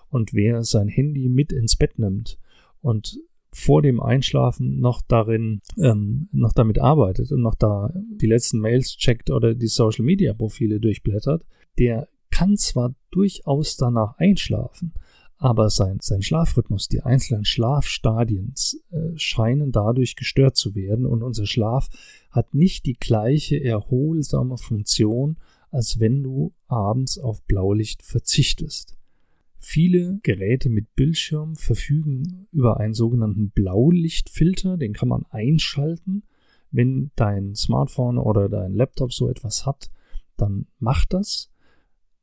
Und 0.09 0.35
wer 0.35 0.63
sein 0.65 0.89
Handy 0.89 1.29
mit 1.29 1.53
ins 1.53 1.77
Bett 1.77 1.99
nimmt 1.99 2.39
und 2.81 3.19
vor 3.53 3.81
dem 3.81 4.01
Einschlafen 4.01 4.81
noch 4.81 5.01
darin, 5.01 5.63
ähm, 5.79 6.29
noch 6.31 6.53
damit 6.53 6.79
arbeitet 6.79 7.33
und 7.33 7.41
noch 7.41 7.55
da 7.55 7.91
die 7.95 8.27
letzten 8.27 8.61
Mails 8.61 8.97
checkt 8.97 9.31
oder 9.31 9.55
die 9.55 9.67
Social 9.67 10.05
Media 10.05 10.35
Profile 10.35 10.79
durchblättert, 10.79 11.43
der 11.79 12.09
kann 12.31 12.59
zwar 12.59 12.95
durchaus 13.11 13.79
danach 13.79 14.19
einschlafen, 14.19 14.93
aber 15.39 15.71
sein, 15.71 15.99
sein 16.03 16.23
Schlafrhythmus, 16.23 16.89
die 16.89 17.03
einzelnen 17.03 17.47
Schlafstadien 17.47 18.53
äh, 18.91 19.17
scheinen 19.17 19.73
dadurch 19.73 20.17
gestört 20.17 20.57
zu 20.57 20.75
werden 20.75 21.07
und 21.07 21.23
unser 21.23 21.47
Schlaf 21.47 21.89
hat 22.31 22.55
nicht 22.55 22.85
die 22.85 22.99
gleiche 22.99 23.63
erholsame 23.63 24.59
Funktion, 24.59 25.39
als 25.71 26.01
wenn 26.01 26.23
du 26.23 26.53
abends 26.69 27.19
auf 27.19 27.43
Blaulicht 27.43 28.03
verzichtest. 28.03 28.97
Viele 29.59 30.21
Geräte 30.23 30.69
mit 30.69 30.95
Bildschirm 30.95 31.57
verfügen 31.57 32.47
über 32.53 32.79
einen 32.79 32.95
sogenannten 32.95 33.51
Blaulichtfilter, 33.51 34.77
den 34.77 34.93
kann 34.93 35.09
man 35.09 35.25
einschalten. 35.31 36.23
Wenn 36.71 37.11
dein 37.17 37.55
Smartphone 37.55 38.19
oder 38.19 38.49
dein 38.49 38.75
Laptop 38.75 39.13
so 39.13 39.29
etwas 39.29 39.67
hat, 39.67 39.91
dann 40.37 40.67
macht 40.79 41.13
das 41.13 41.51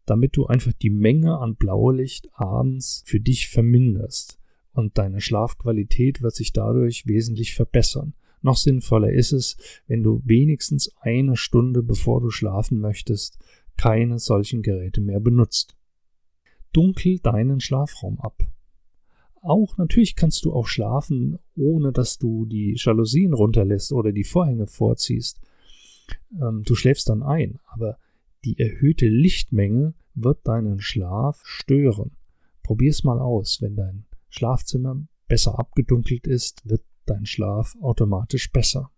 damit 0.06 0.36
du 0.36 0.46
einfach 0.48 0.74
die 0.74 0.90
Menge 0.90 1.38
an 1.38 1.56
Blaulicht 1.56 2.30
abends 2.34 3.04
für 3.06 3.20
dich 3.20 3.48
verminderst 3.48 4.40
und 4.74 4.98
deine 4.98 5.22
Schlafqualität 5.22 6.22
wird 6.22 6.36
sich 6.36 6.52
dadurch 6.52 7.08
wesentlich 7.08 7.54
verbessern. 7.54 8.14
Noch 8.44 8.58
sinnvoller 8.58 9.12
ist 9.12 9.32
es, 9.32 9.58
wenn 9.88 10.04
du 10.04 10.22
wenigstens 10.26 10.92
eine 11.00 11.38
Stunde 11.38 11.82
bevor 11.82 12.22
du 12.22 12.30
schlafen 12.30 12.80
möchtest, 12.80 13.40
keine 13.78 14.20
solchen 14.20 14.62
Geräte 14.62 15.02
mehr 15.02 15.22
benutzt. 15.22 15.76
Dunkel 16.74 17.20
deinen 17.20 17.62
Schlafraum 17.62 18.20
ab. 18.20 18.44
Auch 19.42 19.78
natürlich 19.78 20.16
kannst 20.16 20.44
du 20.46 20.54
auch 20.54 20.68
schlafen, 20.68 21.40
ohne 21.56 21.92
dass 21.94 22.18
du 22.18 22.46
die 22.46 22.76
Jalousien 22.78 23.34
runterlässt 23.34 23.94
oder 23.94 24.12
die 24.12 24.24
Vorhänge 24.24 24.68
vorziehst. 24.68 25.40
Ähm, 26.42 26.64
du 26.66 26.76
schläfst 26.76 27.10
dann 27.10 27.24
ein, 27.24 27.60
aber 27.66 27.98
die 28.44 28.60
erhöhte 28.60 29.08
Lichtmenge 29.08 29.94
wird 30.16 30.46
deinen 30.48 30.82
Schlaf 30.82 31.42
stören. 31.46 32.12
Probier's 32.62 33.04
mal 33.04 33.20
aus. 33.20 33.62
Wenn 33.62 33.76
dein 33.76 34.06
Schlafzimmer 34.30 35.02
besser 35.28 35.58
abgedunkelt 35.60 36.28
ist, 36.28 36.68
wird 36.68 36.84
dein 37.06 37.26
Schlaf 37.26 37.76
automatisch 37.82 38.52
besser. 38.52 38.92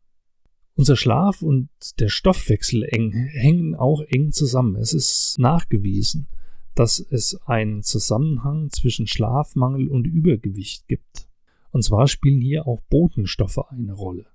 Unser 0.76 0.98
Schlaf 0.98 1.42
und 1.42 1.70
der 2.00 2.10
Stoffwechsel 2.10 2.84
eng, 2.84 3.12
hängen 3.12 3.76
auch 3.76 4.02
eng 4.02 4.32
zusammen. 4.32 4.76
Es 4.76 4.94
ist 4.94 5.38
nachgewiesen, 5.40 6.28
dass 6.76 7.00
es 7.00 7.40
einen 7.46 7.82
Zusammenhang 7.82 8.70
zwischen 8.72 9.08
Schlafmangel 9.08 9.88
und 9.88 10.06
Übergewicht 10.06 10.88
gibt. 10.88 11.30
Und 11.72 11.84
zwar 11.84 12.08
spielen 12.08 12.42
hier 12.42 12.68
auch 12.68 12.82
Botenstoffe 12.90 13.70
eine 13.70 13.94
Rolle. 13.94 14.28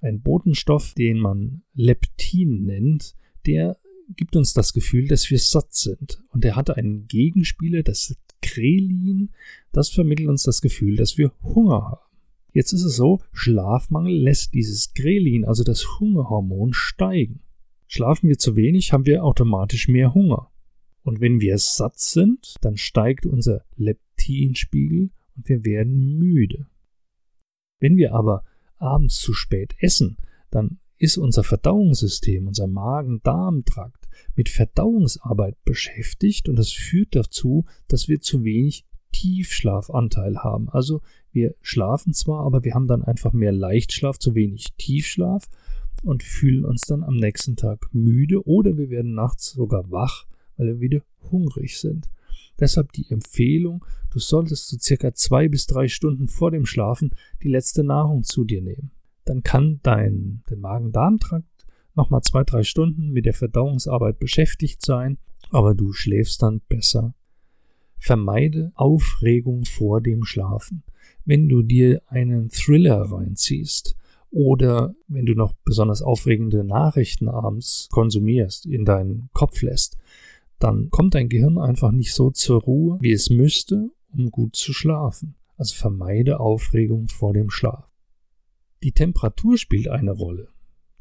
Ein 0.00 0.20
Botenstoff, 0.20 0.94
den 0.94 1.18
man 1.18 1.62
Leptin 1.74 2.64
nennt, 2.64 3.14
der 3.46 3.76
gibt 4.16 4.36
uns 4.36 4.52
das 4.52 4.72
Gefühl, 4.72 5.08
dass 5.08 5.30
wir 5.30 5.38
satt 5.38 5.74
sind. 5.74 6.22
Und 6.28 6.44
er 6.44 6.56
hatte 6.56 6.76
einen 6.76 7.06
Gegenspieler, 7.08 7.82
das 7.82 8.14
Krelin, 8.40 9.30
das 9.72 9.90
vermittelt 9.90 10.28
uns 10.28 10.42
das 10.42 10.60
Gefühl, 10.60 10.96
dass 10.96 11.18
wir 11.18 11.32
Hunger 11.42 11.82
haben. 11.82 12.11
Jetzt 12.52 12.72
ist 12.72 12.84
es 12.84 12.96
so, 12.96 13.20
Schlafmangel 13.32 14.14
lässt 14.14 14.52
dieses 14.54 14.92
Grelin, 14.94 15.44
also 15.44 15.64
das 15.64 15.98
Hungerhormon, 15.98 16.72
steigen. 16.74 17.40
Schlafen 17.86 18.28
wir 18.28 18.38
zu 18.38 18.56
wenig, 18.56 18.92
haben 18.92 19.06
wir 19.06 19.24
automatisch 19.24 19.88
mehr 19.88 20.14
Hunger. 20.14 20.50
Und 21.02 21.20
wenn 21.20 21.40
wir 21.40 21.58
satt 21.58 21.98
sind, 21.98 22.54
dann 22.60 22.76
steigt 22.76 23.26
unser 23.26 23.64
Leptinspiegel 23.76 25.10
und 25.36 25.48
wir 25.48 25.64
werden 25.64 26.18
müde. 26.18 26.66
Wenn 27.80 27.96
wir 27.96 28.14
aber 28.14 28.44
abends 28.76 29.16
zu 29.16 29.32
spät 29.32 29.74
essen, 29.78 30.18
dann 30.50 30.78
ist 30.98 31.16
unser 31.16 31.42
Verdauungssystem, 31.42 32.46
unser 32.46 32.68
Magen-Darm-Trakt 32.68 34.08
mit 34.36 34.48
Verdauungsarbeit 34.48 35.56
beschäftigt 35.64 36.48
und 36.48 36.56
das 36.56 36.70
führt 36.70 37.16
dazu, 37.16 37.64
dass 37.88 38.08
wir 38.08 38.20
zu 38.20 38.44
wenig 38.44 38.84
Tiefschlafanteil 39.10 40.38
haben. 40.38 40.68
Also 40.68 41.00
wir 41.32 41.54
schlafen 41.60 42.12
zwar, 42.12 42.44
aber 42.44 42.64
wir 42.64 42.74
haben 42.74 42.86
dann 42.86 43.02
einfach 43.02 43.32
mehr 43.32 43.52
Leichtschlaf, 43.52 44.18
zu 44.18 44.34
wenig 44.34 44.74
Tiefschlaf 44.76 45.48
und 46.02 46.22
fühlen 46.22 46.64
uns 46.64 46.82
dann 46.82 47.02
am 47.02 47.16
nächsten 47.16 47.56
Tag 47.56 47.88
müde 47.92 48.46
oder 48.46 48.76
wir 48.76 48.90
werden 48.90 49.14
nachts 49.14 49.50
sogar 49.52 49.90
wach, 49.90 50.26
weil 50.56 50.66
wir 50.66 50.80
wieder 50.80 51.02
hungrig 51.30 51.78
sind. 51.78 52.08
Deshalb 52.60 52.92
die 52.92 53.10
Empfehlung, 53.10 53.84
du 54.10 54.18
solltest 54.18 54.68
so 54.68 54.76
circa 54.78 55.14
zwei 55.14 55.48
bis 55.48 55.66
drei 55.66 55.88
Stunden 55.88 56.28
vor 56.28 56.50
dem 56.50 56.66
Schlafen 56.66 57.14
die 57.42 57.48
letzte 57.48 57.82
Nahrung 57.82 58.24
zu 58.24 58.44
dir 58.44 58.60
nehmen 58.62 58.92
dann 59.24 59.42
kann 59.42 59.80
dein 59.82 60.42
Magen-Darm-Trakt 60.54 61.66
nochmal 61.94 62.22
zwei, 62.22 62.44
drei 62.44 62.62
Stunden 62.62 63.10
mit 63.10 63.26
der 63.26 63.34
Verdauungsarbeit 63.34 64.18
beschäftigt 64.18 64.84
sein, 64.84 65.18
aber 65.50 65.74
du 65.74 65.92
schläfst 65.92 66.42
dann 66.42 66.60
besser. 66.68 67.14
Vermeide 67.98 68.72
Aufregung 68.74 69.64
vor 69.64 70.00
dem 70.00 70.24
Schlafen. 70.24 70.82
Wenn 71.24 71.48
du 71.48 71.62
dir 71.62 72.02
einen 72.06 72.50
Thriller 72.50 73.00
reinziehst 73.00 73.96
oder 74.30 74.94
wenn 75.08 75.26
du 75.26 75.34
noch 75.34 75.52
besonders 75.64 76.02
aufregende 76.02 76.64
Nachrichten 76.64 77.28
abends 77.28 77.88
konsumierst, 77.90 78.66
in 78.66 78.84
deinen 78.84 79.28
Kopf 79.32 79.62
lässt, 79.62 79.96
dann 80.58 80.90
kommt 80.90 81.14
dein 81.14 81.28
Gehirn 81.28 81.58
einfach 81.58 81.92
nicht 81.92 82.14
so 82.14 82.30
zur 82.30 82.62
Ruhe, 82.62 82.98
wie 83.00 83.12
es 83.12 83.30
müsste, 83.30 83.90
um 84.12 84.30
gut 84.30 84.56
zu 84.56 84.72
schlafen. 84.72 85.34
Also 85.56 85.74
vermeide 85.74 86.40
Aufregung 86.40 87.08
vor 87.08 87.32
dem 87.32 87.50
Schlaf. 87.50 87.88
Die 88.82 88.92
Temperatur 88.92 89.58
spielt 89.58 89.88
eine 89.88 90.12
Rolle. 90.12 90.48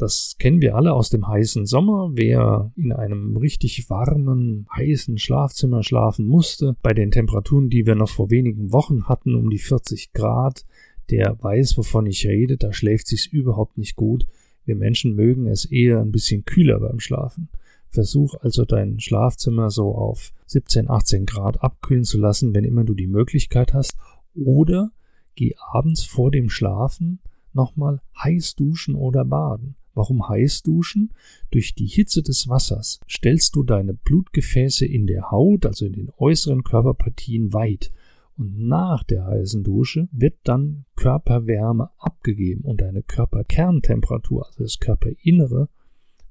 Das 0.01 0.35
kennen 0.39 0.61
wir 0.61 0.73
alle 0.73 0.93
aus 0.93 1.11
dem 1.11 1.27
heißen 1.27 1.67
Sommer. 1.67 2.09
Wer 2.15 2.71
in 2.75 2.91
einem 2.91 3.37
richtig 3.37 3.87
warmen, 3.87 4.65
heißen 4.75 5.19
Schlafzimmer 5.19 5.83
schlafen 5.83 6.25
musste, 6.25 6.75
bei 6.81 6.95
den 6.95 7.11
Temperaturen, 7.11 7.69
die 7.69 7.85
wir 7.85 7.93
noch 7.93 8.09
vor 8.09 8.31
wenigen 8.31 8.73
Wochen 8.73 9.03
hatten, 9.03 9.35
um 9.35 9.51
die 9.51 9.59
40 9.59 10.11
Grad, 10.13 10.65
der 11.11 11.37
weiß, 11.39 11.77
wovon 11.77 12.07
ich 12.07 12.25
rede, 12.25 12.57
da 12.57 12.73
schläft 12.73 13.05
sich's 13.05 13.27
überhaupt 13.27 13.77
nicht 13.77 13.95
gut. 13.95 14.25
Wir 14.65 14.75
Menschen 14.75 15.13
mögen 15.13 15.45
es 15.45 15.65
eher 15.65 16.01
ein 16.01 16.11
bisschen 16.11 16.45
kühler 16.45 16.79
beim 16.79 16.99
Schlafen. 16.99 17.49
Versuch 17.87 18.33
also 18.41 18.65
dein 18.65 18.99
Schlafzimmer 18.99 19.69
so 19.69 19.93
auf 19.93 20.33
17, 20.47 20.89
18 20.89 21.27
Grad 21.27 21.63
abkühlen 21.63 22.05
zu 22.05 22.17
lassen, 22.17 22.55
wenn 22.55 22.63
immer 22.63 22.85
du 22.85 22.95
die 22.95 23.05
Möglichkeit 23.05 23.75
hast. 23.75 23.97
Oder 24.33 24.89
geh 25.35 25.53
abends 25.59 26.03
vor 26.03 26.31
dem 26.31 26.49
Schlafen 26.49 27.19
nochmal 27.53 28.01
heiß 28.17 28.55
duschen 28.55 28.95
oder 28.95 29.23
baden. 29.25 29.75
Warum 29.93 30.27
heiß 30.27 30.63
duschen? 30.63 31.13
Durch 31.51 31.75
die 31.75 31.87
Hitze 31.87 32.23
des 32.23 32.47
Wassers 32.47 32.99
stellst 33.09 33.55
du 33.55 33.63
deine 33.63 33.93
Blutgefäße 33.93 34.85
in 34.85 35.07
der 35.07 35.31
Haut, 35.31 35.65
also 35.65 35.85
in 35.85 35.93
den 35.93 36.11
äußeren 36.17 36.63
Körperpartien, 36.63 37.53
weit. 37.53 37.91
Und 38.37 38.57
nach 38.57 39.03
der 39.03 39.25
heißen 39.25 39.63
Dusche 39.63 40.07
wird 40.11 40.39
dann 40.43 40.85
Körperwärme 40.95 41.89
abgegeben 41.97 42.61
und 42.63 42.81
deine 42.81 43.03
Körperkerntemperatur, 43.03 44.45
also 44.47 44.63
das 44.63 44.79
Körperinnere, 44.79 45.69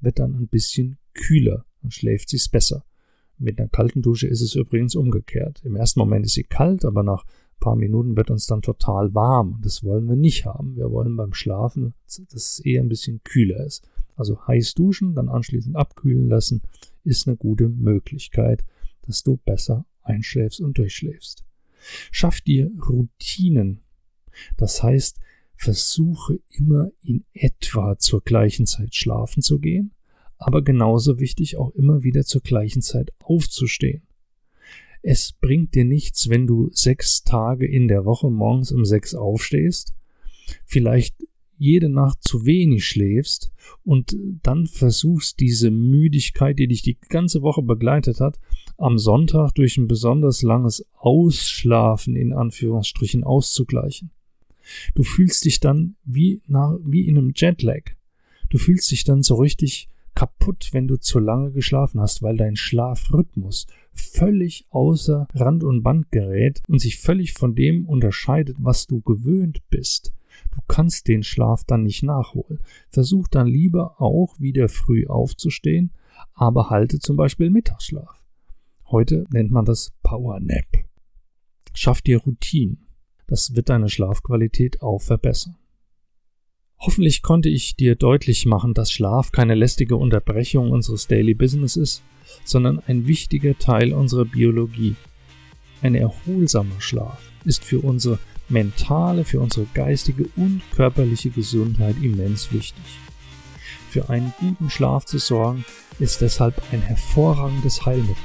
wird 0.00 0.18
dann 0.18 0.34
ein 0.34 0.48
bisschen 0.48 0.98
kühler 1.12 1.66
und 1.82 1.92
schläft 1.92 2.30
sich's 2.30 2.48
besser. 2.48 2.84
Mit 3.38 3.58
einer 3.58 3.68
kalten 3.68 4.02
Dusche 4.02 4.26
ist 4.26 4.42
es 4.42 4.54
übrigens 4.54 4.94
umgekehrt. 4.94 5.62
Im 5.64 5.76
ersten 5.76 6.00
Moment 6.00 6.26
ist 6.26 6.34
sie 6.34 6.44
kalt, 6.44 6.84
aber 6.84 7.02
nach 7.02 7.24
paar 7.60 7.76
Minuten 7.76 8.16
wird 8.16 8.30
uns 8.30 8.46
dann 8.46 8.62
total 8.62 9.14
warm. 9.14 9.60
Das 9.62 9.84
wollen 9.84 10.08
wir 10.08 10.16
nicht 10.16 10.46
haben. 10.46 10.76
Wir 10.76 10.90
wollen 10.90 11.16
beim 11.16 11.34
Schlafen, 11.34 11.94
dass 12.06 12.32
es 12.32 12.60
eher 12.60 12.82
ein 12.82 12.88
bisschen 12.88 13.22
kühler 13.22 13.64
ist. 13.64 13.88
Also 14.16 14.46
heiß 14.46 14.74
duschen, 14.74 15.14
dann 15.14 15.28
anschließend 15.28 15.76
abkühlen 15.76 16.28
lassen, 16.28 16.62
ist 17.04 17.26
eine 17.26 17.36
gute 17.36 17.68
Möglichkeit, 17.68 18.64
dass 19.02 19.22
du 19.22 19.36
besser 19.36 19.86
einschläfst 20.02 20.60
und 20.60 20.76
durchschläfst. 20.76 21.44
Schaff 22.10 22.40
dir 22.40 22.70
Routinen. 22.88 23.80
Das 24.56 24.82
heißt, 24.82 25.18
versuche 25.56 26.38
immer 26.48 26.90
in 27.02 27.24
etwa 27.32 27.98
zur 27.98 28.22
gleichen 28.22 28.66
Zeit 28.66 28.94
schlafen 28.94 29.42
zu 29.42 29.58
gehen, 29.58 29.92
aber 30.38 30.62
genauso 30.62 31.18
wichtig 31.18 31.56
auch 31.56 31.70
immer 31.70 32.02
wieder 32.02 32.24
zur 32.24 32.40
gleichen 32.40 32.82
Zeit 32.82 33.12
aufzustehen. 33.18 34.02
Es 35.02 35.32
bringt 35.32 35.74
dir 35.74 35.84
nichts, 35.84 36.28
wenn 36.28 36.46
du 36.46 36.68
sechs 36.72 37.24
Tage 37.24 37.66
in 37.66 37.88
der 37.88 38.04
Woche 38.04 38.30
morgens 38.30 38.70
um 38.72 38.84
sechs 38.84 39.14
aufstehst, 39.14 39.94
vielleicht 40.66 41.16
jede 41.60 41.90
Nacht 41.90 42.22
zu 42.22 42.46
wenig 42.46 42.86
schläfst 42.86 43.52
und 43.84 44.16
dann 44.42 44.66
versuchst 44.66 45.40
diese 45.40 45.70
Müdigkeit, 45.70 46.58
die 46.58 46.68
dich 46.68 46.80
die 46.80 46.96
ganze 47.08 47.42
Woche 47.42 47.62
begleitet 47.62 48.18
hat, 48.18 48.40
am 48.78 48.98
Sonntag 48.98 49.52
durch 49.54 49.76
ein 49.76 49.86
besonders 49.86 50.40
langes 50.40 50.86
Ausschlafen 50.94 52.16
in 52.16 52.32
Anführungsstrichen 52.32 53.24
auszugleichen. 53.24 54.10
Du 54.94 55.02
fühlst 55.02 55.44
dich 55.44 55.60
dann 55.60 55.96
wie, 56.04 56.40
nach, 56.46 56.78
wie 56.82 57.06
in 57.06 57.18
einem 57.18 57.32
Jetlag. 57.34 57.90
Du 58.48 58.56
fühlst 58.56 58.90
dich 58.90 59.04
dann 59.04 59.22
so 59.22 59.34
richtig 59.34 59.88
kaputt, 60.14 60.70
wenn 60.72 60.88
du 60.88 60.96
zu 60.96 61.18
lange 61.18 61.52
geschlafen 61.52 62.00
hast, 62.00 62.22
weil 62.22 62.36
dein 62.36 62.56
Schlafrhythmus 62.56 63.66
völlig 63.92 64.66
außer 64.70 65.28
Rand 65.34 65.64
und 65.64 65.82
Band 65.82 66.10
gerät 66.10 66.62
und 66.68 66.80
sich 66.80 66.98
völlig 66.98 67.32
von 67.32 67.54
dem 67.54 67.86
unterscheidet, 67.86 68.56
was 68.58 68.86
du 68.86 69.00
gewöhnt 69.00 69.60
bist. 69.70 70.12
Du 70.52 70.60
kannst 70.68 71.08
den 71.08 71.22
Schlaf 71.22 71.64
dann 71.64 71.82
nicht 71.82 72.02
nachholen. 72.02 72.60
Versuch 72.88 73.28
dann 73.28 73.46
lieber 73.46 74.00
auch 74.00 74.38
wieder 74.38 74.68
früh 74.68 75.06
aufzustehen, 75.06 75.92
aber 76.34 76.70
halte 76.70 76.98
zum 76.98 77.16
Beispiel 77.16 77.50
Mittagsschlaf. 77.50 78.24
Heute 78.86 79.26
nennt 79.30 79.50
man 79.50 79.64
das 79.64 79.92
Power 80.02 80.40
Nap. 80.40 80.66
Schaff 81.74 82.02
dir 82.02 82.18
Routinen. 82.18 82.86
Das 83.26 83.54
wird 83.54 83.68
deine 83.68 83.88
Schlafqualität 83.88 84.82
auch 84.82 85.00
verbessern. 85.00 85.56
Hoffentlich 86.80 87.20
konnte 87.22 87.50
ich 87.50 87.76
dir 87.76 87.94
deutlich 87.94 88.46
machen, 88.46 88.72
dass 88.72 88.90
Schlaf 88.90 89.32
keine 89.32 89.54
lästige 89.54 89.96
Unterbrechung 89.96 90.70
unseres 90.70 91.06
Daily 91.06 91.34
Business 91.34 91.76
ist, 91.76 92.02
sondern 92.42 92.78
ein 92.86 93.06
wichtiger 93.06 93.58
Teil 93.58 93.92
unserer 93.92 94.24
Biologie. 94.24 94.96
Ein 95.82 95.94
erholsamer 95.94 96.80
Schlaf 96.80 97.20
ist 97.44 97.64
für 97.64 97.80
unsere 97.80 98.18
mentale, 98.48 99.26
für 99.26 99.40
unsere 99.40 99.66
geistige 99.74 100.26
und 100.36 100.62
körperliche 100.74 101.28
Gesundheit 101.28 101.96
immens 102.02 102.50
wichtig. 102.50 102.84
Für 103.90 104.08
einen 104.08 104.32
guten 104.40 104.70
Schlaf 104.70 105.04
zu 105.04 105.18
sorgen, 105.18 105.66
ist 105.98 106.22
deshalb 106.22 106.62
ein 106.72 106.80
hervorragendes 106.80 107.84
Heilmittel. 107.84 108.16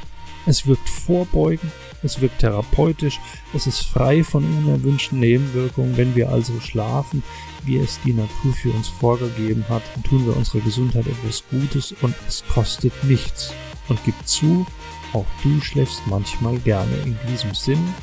Es 0.45 0.67
wirkt 0.67 0.87
vorbeugend, 0.87 1.71
es 2.03 2.21
wirkt 2.21 2.39
therapeutisch, 2.39 3.19
es 3.53 3.65
ist 3.65 3.81
frei 3.81 4.23
von 4.23 4.43
unerwünschten 4.43 5.19
Nebenwirkungen. 5.19 5.97
Wenn 5.97 6.15
wir 6.15 6.29
also 6.29 6.59
schlafen, 6.59 7.23
wie 7.63 7.77
es 7.77 7.99
die 8.05 8.13
Natur 8.13 8.53
für 8.53 8.71
uns 8.71 8.87
vorgegeben 8.87 9.65
hat, 9.69 9.81
tun 10.07 10.25
wir 10.25 10.37
unserer 10.37 10.61
Gesundheit 10.61 11.07
etwas 11.07 11.43
Gutes 11.49 11.93
und 12.01 12.13
es 12.27 12.43
kostet 12.47 12.93
nichts. 13.03 13.53
Und 13.87 13.99
gib 14.03 14.15
zu, 14.27 14.65
auch 15.13 15.25
du 15.43 15.61
schläfst 15.61 16.01
manchmal 16.07 16.57
gerne. 16.59 16.95
In 17.05 17.17
diesem 17.31 17.53
Sinn, 17.53 17.93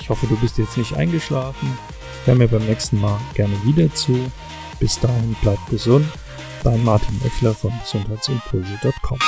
ich 0.00 0.08
hoffe, 0.08 0.26
du 0.26 0.36
bist 0.36 0.58
jetzt 0.58 0.76
nicht 0.76 0.94
eingeschlafen. 0.94 1.76
Hör 2.24 2.34
mir 2.34 2.48
beim 2.48 2.64
nächsten 2.66 3.00
Mal 3.00 3.18
gerne 3.34 3.54
wieder 3.64 3.92
zu. 3.94 4.30
Bis 4.78 4.98
dahin 5.00 5.36
bleib 5.42 5.58
gesund. 5.68 6.06
Dein 6.62 6.84
Martin 6.84 7.20
Eckler 7.24 7.54
von 7.54 7.72
gesundheitsimpulse.com. 7.82 9.18